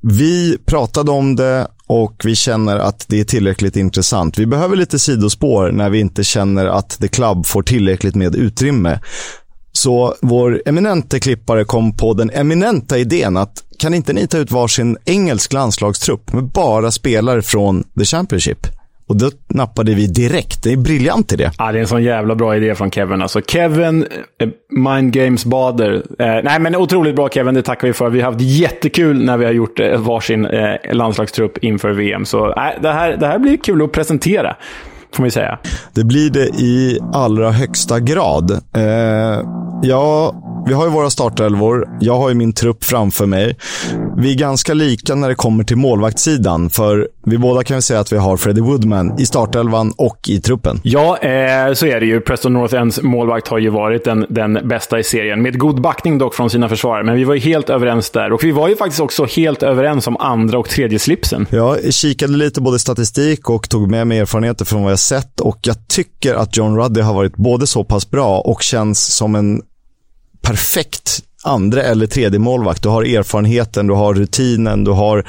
[0.03, 4.38] Vi pratade om det och vi känner att det är tillräckligt intressant.
[4.38, 9.01] Vi behöver lite sidospår när vi inte känner att The Club får tillräckligt med utrymme.
[9.72, 14.51] Så vår eminente klippare kom på den eminenta idén att kan inte ni ta ut
[14.51, 18.66] varsin engelsk landslagstrupp med bara spelare från The Championship?
[19.07, 20.63] Och då nappade vi direkt.
[20.63, 21.51] Det är briljant idé.
[21.59, 23.23] Ja, det är en sån jävla bra idé från Kevin.
[23.23, 24.07] Alltså Kevin,
[24.41, 25.95] eh, Mind Games Bader.
[25.95, 27.55] Eh, nej, men otroligt bra Kevin.
[27.55, 28.11] Det tackar vi för.
[28.11, 32.25] Vi har haft jättekul när vi har gjort eh, varsin eh, landslagstrupp inför VM.
[32.25, 34.57] Så eh, det, här, det här blir kul att presentera.
[35.13, 35.59] Får man säga.
[35.93, 38.61] Det blir det i allra högsta grad.
[39.83, 40.35] Ja,
[40.67, 41.89] vi har ju våra startelvor.
[42.01, 43.57] Jag har ju min trupp framför mig.
[44.17, 46.71] Vi är ganska lika när det kommer till målvaktssidan.
[46.71, 50.81] För vi båda kan säga att vi har Freddie Woodman i startelvan och i truppen.
[50.83, 52.20] Ja, eh, så är det ju.
[52.20, 55.43] Preston North Ends målvakt har ju varit den, den bästa i serien.
[55.43, 57.05] Med god backning dock från sina försvarare.
[57.05, 58.33] Men vi var ju helt överens där.
[58.33, 61.47] Och vi var ju faktiskt också helt överens om andra och tredje slipsen.
[61.51, 65.41] Jag kikade lite både statistik och tog med mig erfarenheter från vad jag sett.
[65.41, 69.35] Och jag tycker att John Ruddy har varit både så pass bra och känns som
[69.35, 69.62] en
[70.43, 72.83] perfekt andra eller tredje målvakt.
[72.83, 75.27] Du har erfarenheten, du har rutinen, du har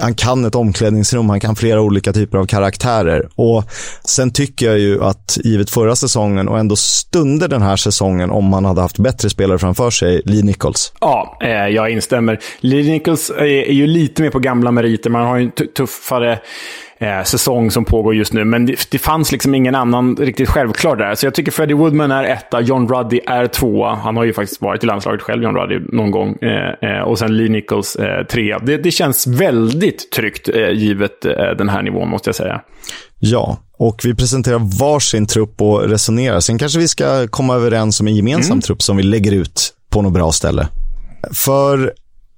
[0.00, 3.28] han kan ett omklädningsrum, han kan flera olika typer av karaktärer.
[3.34, 3.64] Och
[4.04, 8.44] Sen tycker jag ju att, givet förra säsongen och ändå stunder den här säsongen, om
[8.44, 10.92] man hade haft bättre spelare framför sig, Lee Nichols.
[11.00, 12.38] Ja, eh, jag instämmer.
[12.60, 15.10] Lee Nichols är, är, ju lite mer på gamla meriter.
[15.10, 16.38] Man har ju en tuffare
[17.02, 18.44] eh, säsong som pågår just nu.
[18.44, 21.14] Men det, det, fanns liksom ingen annan riktigt självklar där.
[21.14, 23.94] Så jag tycker Freddie Woodman är etta, John Ruddy är tvåa.
[23.94, 26.36] Han har ju faktiskt varit i landslaget själv, John Ruddy, någon gång.
[26.42, 28.58] Eh, eh, och sen Lee Nichols eh, trea.
[28.58, 32.60] Det, det, känns väldigt tryggt eh, givet eh, den här nivån, måste jag säga.
[33.18, 36.40] Ja, och vi presenterar varsin trupp och resonerar.
[36.40, 38.60] Sen kanske vi ska komma överens om en gemensam mm.
[38.60, 40.68] trupp som vi lägger ut på något bra ställe.
[41.32, 41.92] För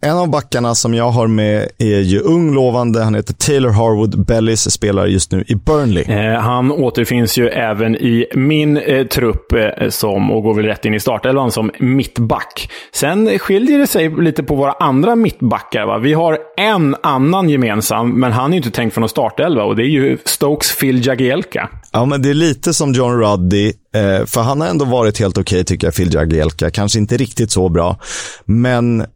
[0.05, 3.03] en av backarna som jag har med är ju ung, lovande.
[3.03, 4.27] Han heter Taylor Harwood.
[4.27, 6.05] Bellis spelar just nu i Burnley.
[6.05, 10.85] Eh, han återfinns ju även i min eh, trupp eh, som, och går väl rätt
[10.85, 12.71] in i startelvan som mittback.
[12.93, 15.87] Sen skiljer det sig lite på våra andra mittbackar.
[15.87, 15.99] Va?
[15.99, 19.77] Vi har en annan gemensam, men han är ju inte tänkt för någon startelva och
[19.77, 21.69] det är ju Stokes Phil Jagielka.
[21.93, 25.39] Ja, men det är lite som John Ruddy, eh, för han har ändå varit helt
[25.39, 26.71] okej okay, tycker jag, Phil Jagielka.
[26.71, 27.97] Kanske inte riktigt så bra,
[28.45, 29.07] men eh,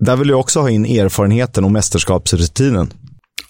[0.00, 2.92] där vill jag också ha in erfarenheten och mästerskapsrutinen.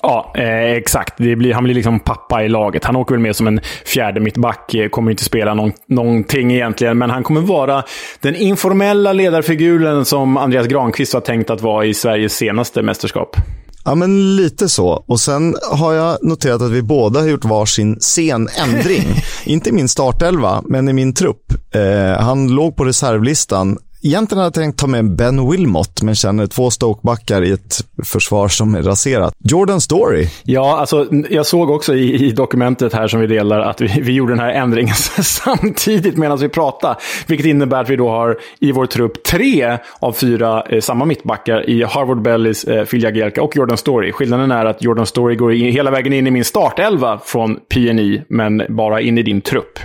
[0.02, 1.16] Ja, eh, exakt.
[1.16, 2.84] Blir, han blir liksom pappa i laget.
[2.84, 4.74] Han åker väl med som en fjärde mittback.
[4.74, 7.84] Eh, kommer inte spela någon, någonting egentligen, men han kommer vara
[8.20, 13.36] den informella ledarfiguren som Andreas Granqvist var tänkt att vara i Sveriges senaste mästerskap.
[13.84, 15.04] Ja, men lite så.
[15.06, 19.06] Och sen har jag noterat att vi båda har gjort varsin sen ändring.
[19.44, 21.52] Inte i min startelva, men i min trupp.
[21.74, 26.46] Eh, han låg på reservlistan Egentligen hade jag tänkt ta med Ben Wilmot, men känner
[26.46, 29.34] två Stoke-backar i ett försvar som är raserat.
[29.38, 30.28] Jordan Story.
[30.42, 34.12] Ja, alltså jag såg också i, i dokumentet här som vi delar att vi, vi
[34.12, 36.96] gjorde den här ändringen samtidigt medan vi pratade.
[37.26, 41.70] Vilket innebär att vi då har i vår trupp tre av fyra eh, samma mittbackar
[41.70, 44.12] i Harvard Bellis, eh, Phil Jagielka och Jordan Story.
[44.12, 48.22] Skillnaden är att Jordan Story går in, hela vägen in i min startelva från PNI,
[48.28, 49.78] men bara in i din trupp.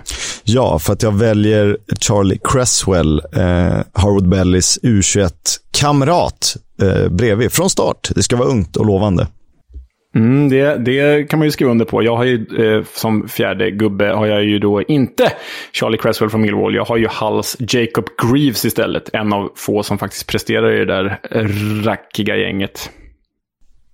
[0.49, 8.09] Ja, för att jag väljer Charlie Cresswell, eh, Harvard Bellys U21-kamrat eh, bredvid från start.
[8.15, 9.27] Det ska vara ungt och lovande.
[10.15, 12.03] Mm, det, det kan man ju skriva under på.
[12.03, 15.31] Jag har ju eh, som fjärde gubbe har jag ju då inte
[15.73, 16.75] Charlie Cresswell från Millwall.
[16.75, 19.09] Jag har ju Hulls Jacob Greaves istället.
[19.13, 21.19] En av få som faktiskt presterar i det där
[21.83, 22.89] rackiga gänget.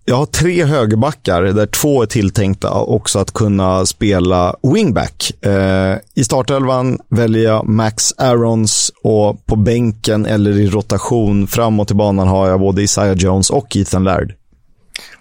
[0.06, 5.46] Jag har tre högerbackar där två är tilltänkta också att kunna spela wingback.
[5.46, 11.94] Eh, I startelvan väljer jag Max Arons och på bänken eller i rotation framåt i
[11.94, 14.34] banan har jag både Isaiah Jones och Ethan Laird.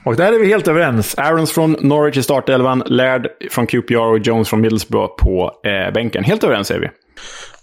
[0.04, 1.14] Och där är vi helt överens.
[1.18, 6.24] Arons från Norwich i startelvan, Laird från QPR och Jones från Middlesbrough på eh, bänken.
[6.24, 6.88] Helt överens är vi.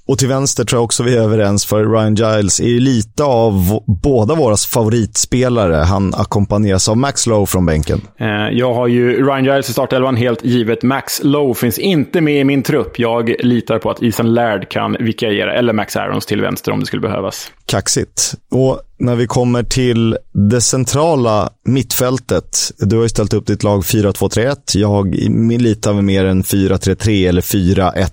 [0.10, 3.24] Och till vänster tror jag också vi är överens, för Ryan Giles är ju lite
[3.24, 5.76] av båda våra favoritspelare.
[5.76, 8.01] Han ackompanjeras av Max Lowe från bänken.
[8.20, 10.84] Eh, jag har ju Ryan Giles i startelvan, helt givet.
[10.84, 12.99] Max Lowe finns inte med i min trupp.
[12.99, 16.86] Jag litar på att Ethan Laird kan vikariera, eller Max Arons till vänster om det
[16.86, 17.51] skulle behövas.
[17.66, 18.34] Kaxigt.
[18.51, 22.72] Och när vi kommer till det centrala mittfältet.
[22.78, 24.55] Du har ju ställt upp ditt lag 4-2-3-1.
[24.74, 25.16] Jag
[25.62, 28.10] litar med mer än 4-3-3 eller 4-1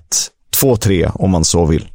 [0.62, 1.88] 2-3 om man så vill.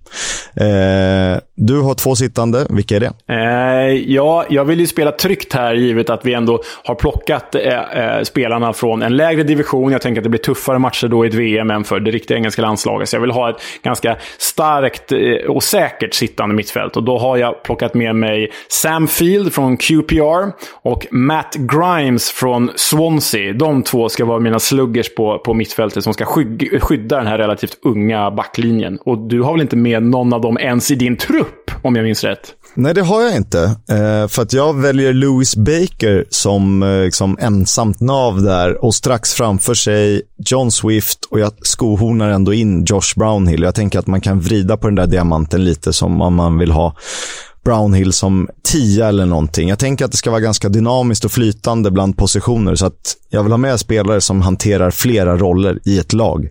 [0.55, 2.65] Eh, du har två sittande.
[2.69, 3.13] Vilka är det?
[3.27, 7.61] Eh, ja, jag vill ju spela tryggt här, givet att vi ändå har plockat eh,
[7.77, 9.91] eh, spelarna från en lägre division.
[9.91, 12.37] Jag tänker att det blir tuffare matcher då i ett VM än för det riktiga
[12.37, 13.09] engelska landslaget.
[13.09, 16.97] Så jag vill ha ett ganska starkt eh, och säkert sittande mittfält.
[16.97, 20.51] Och då har jag plockat med mig Sam Field från QPR
[20.81, 23.53] och Matt Grimes från Swansea.
[23.53, 27.77] De två ska vara mina sluggers på, på mittfältet som ska skydda den här relativt
[27.83, 28.99] unga backlinjen.
[29.05, 32.03] Och du har väl inte med någon av dem ens i din trupp, om jag
[32.03, 32.55] minns rätt.
[32.75, 33.63] Nej, det har jag inte.
[33.89, 39.33] Eh, för att jag väljer Louis Baker som eh, liksom, ensamt nav där och strax
[39.33, 43.61] framför sig John Swift och jag skohornar ändå in Josh Brownhill.
[43.61, 46.71] Jag tänker att man kan vrida på den där diamanten lite som om man vill
[46.71, 46.95] ha
[47.65, 49.69] Brownhill som tia eller någonting.
[49.69, 53.43] Jag tänker att det ska vara ganska dynamiskt och flytande bland positioner så att jag
[53.43, 56.49] vill ha med spelare som hanterar flera roller i ett lag.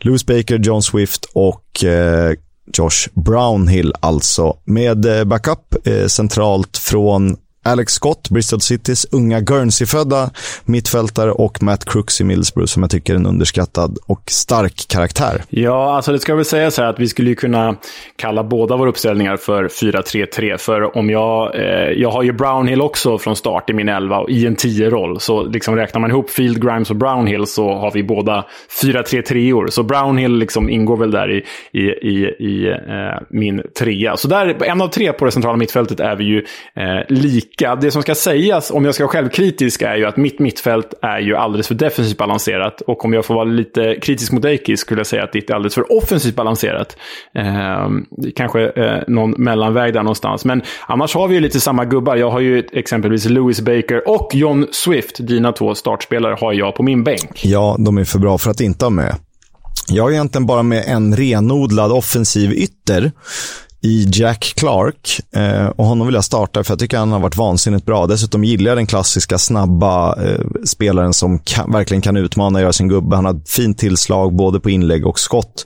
[0.00, 2.34] Louis Baker, John Swift och eh,
[2.72, 4.56] Josh Brownhill alltså.
[4.64, 10.30] Med eh, backup eh, centralt från Alex Scott, Bristol Citys unga Guernsey-födda
[10.64, 15.42] mittfältare och Matt Crooks i Middlesbrough som jag tycker är en underskattad och stark karaktär.
[15.48, 17.76] Ja, alltså det ska väl sägas här att vi skulle kunna
[18.16, 20.56] kalla båda våra uppställningar för 4-3-3.
[20.56, 24.46] För om jag, eh, jag har ju Brownhill också från start i min elva i
[24.46, 25.20] en 10-roll.
[25.20, 28.44] Så liksom räknar man ihop Field, Grimes och Brownhill så har vi båda
[28.82, 29.66] 4-3-3-or.
[29.66, 34.16] Så Brownhill liksom ingår väl där i, i, i, i eh, min trea.
[34.16, 36.38] Så där, en av tre på det centrala mittfältet är vi ju
[36.76, 37.76] eh, lika lika.
[37.76, 41.18] Det som ska sägas, om jag ska vara självkritisk, är ju att mitt mittfält är
[41.18, 42.80] ju alldeles för defensivt balanserat.
[42.80, 45.54] Och om jag får vara lite kritisk mot dig, skulle jag säga att ditt är
[45.54, 46.96] alldeles för offensivt balanserat.
[47.34, 47.88] Eh,
[48.36, 50.44] kanske eh, någon mellanväg där någonstans.
[50.44, 52.16] Men annars har vi ju lite samma gubbar.
[52.16, 56.82] Jag har ju exempelvis Louis Baker och John Swift, dina två startspelare, har jag på
[56.82, 57.44] min bänk.
[57.44, 59.14] Ja, de är för bra för att inte ha med.
[59.88, 63.12] Jag har egentligen bara med en renodlad offensiv ytter
[63.82, 65.20] i Jack Clark.
[65.36, 68.06] Eh, och honom vill jag starta för jag tycker han har varit vansinnigt bra.
[68.06, 72.72] Dessutom gillar jag den klassiska snabba eh, spelaren som kan, verkligen kan utmana och göra
[72.72, 73.16] sin gubbe.
[73.16, 75.64] Han har fint tillslag både på inlägg och skott.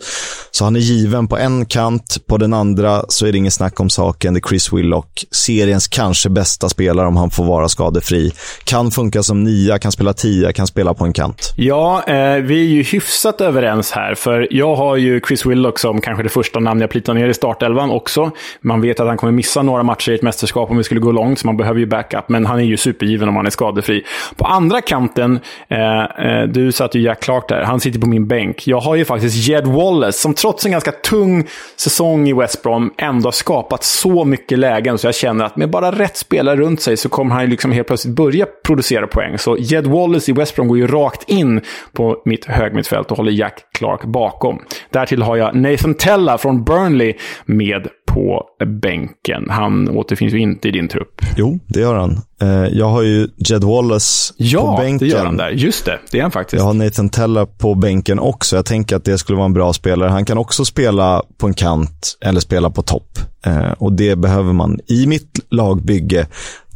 [0.51, 2.17] Så han är given på en kant.
[2.27, 4.35] På den andra så är det inget snack om saken.
[4.35, 8.33] Det är Chris Willock, seriens kanske bästa spelare om han får vara skadefri.
[8.65, 11.53] Kan funka som nia, kan spela tia, kan spela på en kant.
[11.57, 14.15] Ja, eh, vi är ju hyfsat överens här.
[14.15, 17.35] För jag har ju Chris Willock som kanske det första namn jag plitar ner i
[17.35, 18.31] startelvan också.
[18.61, 21.13] Man vet att han kommer missa några matcher i ett mästerskap om vi skulle gå
[21.13, 22.29] långt, så man behöver ju backup.
[22.29, 24.05] Men han är ju supergiven om han är skadefri.
[24.37, 27.63] På andra kanten, eh, eh du satt ju Jack Clark där.
[27.63, 28.67] Han sitter på min bänk.
[28.67, 31.47] Jag har ju faktiskt Jed Wallace, som trots en ganska tung
[31.77, 35.71] säsong i West Brom ändå har skapat så mycket lägen så jag känner att med
[35.71, 39.39] bara rätt spelare runt sig så kommer han ju liksom helt plötsligt börja producera poäng.
[39.39, 41.61] Så Jed Wallace i West Brom går ju rakt in
[41.93, 44.63] på mitt högmittfält och håller Jack Clark bakom.
[44.91, 48.45] Därtill har jag Nathan Tella från Burnley med på
[48.83, 49.51] bänken.
[49.51, 51.21] Han återfinns ju inte i din trupp.
[51.37, 52.21] Jo, det gör han.
[52.43, 55.09] Eh, jag har ju Jed Wallace ja, på bänken.
[55.09, 55.51] Ja, det gör han där.
[55.51, 56.61] Just det, det är han faktiskt.
[56.61, 58.57] Jag har Nathan Teller på bänken också.
[58.57, 60.11] Jag tänker att det skulle vara en bra spelare.
[60.11, 63.19] Han kan också spela på en kant eller spela på topp.
[63.47, 66.27] Eh, och det behöver man i mitt lagbygge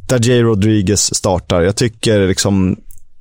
[0.09, 0.43] där J.
[0.43, 1.61] Rodriguez startar.
[1.61, 2.76] Jag tycker liksom,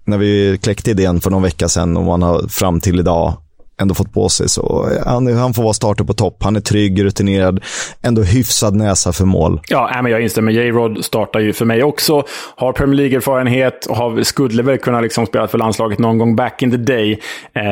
[0.05, 3.37] när vi kläckte idén för någon vecka sedan och man har fram till idag
[3.81, 4.49] ändå fått på sig.
[4.49, 6.37] Så han, han får vara starter på topp.
[6.43, 7.63] Han är trygg, rutinerad,
[8.01, 9.61] ändå hyfsad näsa för mål.
[9.69, 10.51] Ja, men jag instämmer.
[10.51, 12.23] J-Rod startar ju för mig också.
[12.55, 16.61] Har Premier League-erfarenhet och har, skulle väl kunna liksom spela för landslaget någon gång back
[16.61, 17.11] in the day.
[17.53, 17.63] Eh,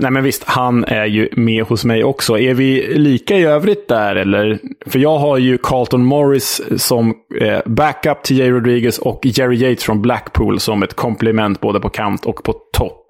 [0.00, 2.38] nej, men visst, han är ju med hos mig också.
[2.38, 4.58] Är vi lika i övrigt där, eller?
[4.86, 8.50] För jag har ju Carlton Morris som eh, backup till J.
[8.50, 13.07] Rodriguez och Jerry Yates från Blackpool som ett komplement både på kant och på topp.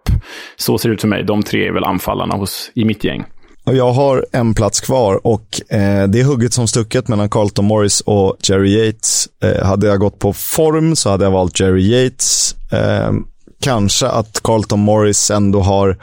[0.56, 1.24] Så ser det ut för mig.
[1.24, 3.24] De tre är väl anfallarna hos, i mitt gäng.
[3.64, 8.00] Jag har en plats kvar och eh, det är hugget som stucket mellan Carlton Morris
[8.00, 9.28] och Jerry Yates.
[9.42, 12.54] Eh, hade jag gått på form så hade jag valt Jerry Yates.
[12.72, 13.12] Eh,
[13.60, 15.98] kanske att Carlton Morris ändå har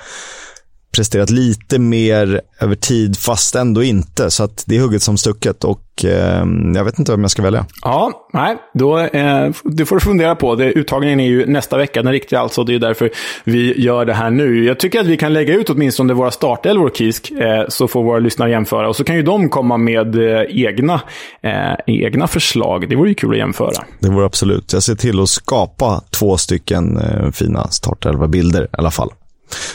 [0.95, 4.31] presterat lite mer över tid, fast ändå inte.
[4.31, 7.41] Så att det är hugget som stucket och eh, jag vet inte vem jag ska
[7.41, 7.65] välja.
[7.81, 10.55] Ja, nej, då, eh, det får du fundera på.
[10.55, 12.63] Det, uttagningen är ju nästa vecka, den riktiga alltså.
[12.63, 13.09] Det är därför
[13.43, 14.65] vi gör det här nu.
[14.65, 18.19] Jag tycker att vi kan lägga ut åtminstone våra startelvor, Kisk, eh, så får våra
[18.19, 18.89] lyssnare jämföra.
[18.89, 21.01] Och så kan ju de komma med eh, egna,
[21.41, 22.89] eh, egna förslag.
[22.89, 23.83] Det vore ju kul att jämföra.
[23.99, 24.73] Det vore absolut.
[24.73, 29.09] Jag ser till att skapa två stycken eh, fina startelva-bilder i alla fall.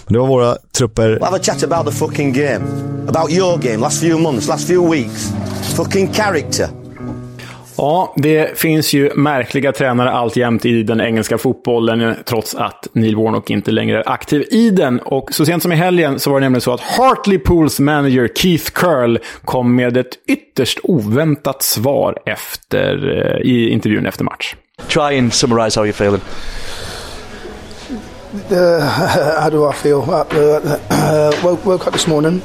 [0.06, 1.08] Men det var våra trupper.
[1.08, 2.60] We'll have a chat about the fucking game.
[3.08, 5.32] About your game, last few months, last few weeks.
[5.76, 6.68] Fucking character.
[7.76, 13.50] Ja, det finns ju märkliga tränare alltjämt i den engelska fotbollen, trots att Neil Warnock
[13.50, 15.00] inte längre är aktiv i den.
[15.00, 18.70] Och så sent som i helgen så var det nämligen så att Hartlepools manager Keith
[18.70, 24.54] Curl kom med ett ytterst oväntat svar efter, eh, i intervjun efter match.
[24.88, 26.20] Try and summarize how you're feeling.
[28.32, 30.02] Uh, how do I feel?
[30.02, 30.24] Uh,
[30.90, 32.40] uh, woke, woke up this morning,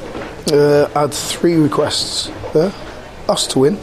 [0.52, 2.28] uh, had three requests.
[2.54, 2.72] Uh,
[3.28, 3.78] us to win,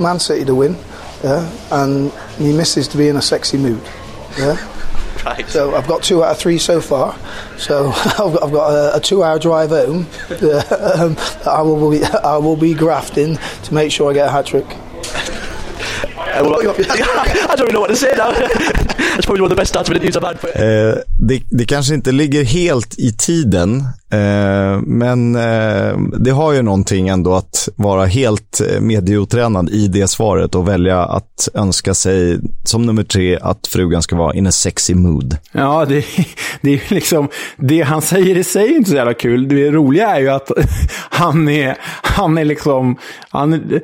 [0.00, 0.76] Man City to win,
[1.22, 2.06] uh, and
[2.40, 3.82] my missus to be in a sexy mood.
[4.38, 4.68] Yeah.
[5.24, 5.48] Right.
[5.48, 7.16] So I've got two out of three so far.
[7.56, 10.08] So I've got, I've got a, a two-hour drive home.
[10.28, 14.30] Uh, um, I will be I will be grafting to make sure I get a
[14.32, 14.66] hat trick.
[14.66, 14.72] Uh,
[16.18, 18.32] I don't really know what to say now.
[19.14, 20.34] That's probably one of the best starts of interviews I've had.
[20.54, 26.62] Eh, det, det kanske inte ligger helt i tiden, eh, men eh, det har ju
[26.62, 32.38] någonting ändå att vara helt eh, medieotränad i det svaret och välja att önska sig,
[32.64, 35.36] som nummer tre, att frugan ska vara in a sexy mood.
[35.52, 36.04] Ja, det,
[36.60, 39.48] det är ju liksom, det han säger i sig är inte så jävla kul.
[39.48, 40.50] Det roliga är ju att
[41.10, 42.96] han är, han är liksom,
[43.30, 43.80] han,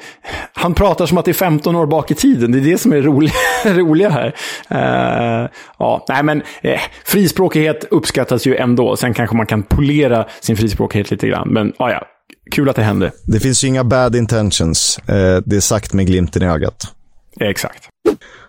[0.53, 2.53] han pratar som att det är 15 år bak i tiden.
[2.53, 3.33] Det är det som är roliga,
[3.65, 4.35] roliga här.
[5.19, 5.49] Uh,
[5.79, 8.97] ja, nej men eh, frispråkighet uppskattas ju ändå.
[8.97, 11.49] Sen kanske man kan polera sin frispråkighet lite grann.
[11.49, 12.03] Men ja, ja,
[12.51, 13.13] kul att det hände.
[13.25, 14.99] Det finns ju inga bad intentions.
[14.99, 16.95] Eh, det är sagt med glimten i ögat.
[17.41, 17.89] Exakt.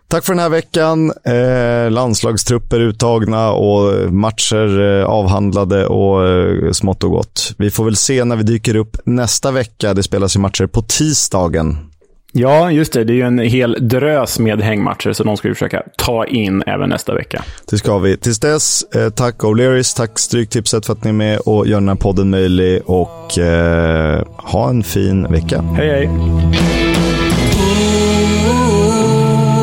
[0.08, 1.12] Tack för den här veckan.
[1.26, 7.56] Eh, landslagstrupper uttagna och matcher eh, avhandlade och eh, smått och gott.
[7.58, 9.94] Vi får väl se när vi dyker upp nästa vecka.
[9.94, 11.89] Det spelas ju matcher på tisdagen.
[12.32, 13.04] Ja, just det.
[13.04, 16.64] Det är ju en hel drös med hängmatcher, så de ska vi försöka ta in
[16.66, 17.44] även nästa vecka.
[17.70, 18.18] Det ska vi.
[18.18, 21.88] Tills dess, eh, tack O'Learys, tack Stryktipset för att ni är med och gör den
[21.88, 22.82] här podden möjlig.
[22.86, 25.62] Och eh, ha en fin vecka.
[25.62, 26.10] Hej, hej!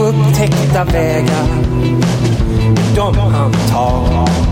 [0.09, 1.47] upptäckta vägar
[2.97, 4.46] de han tar.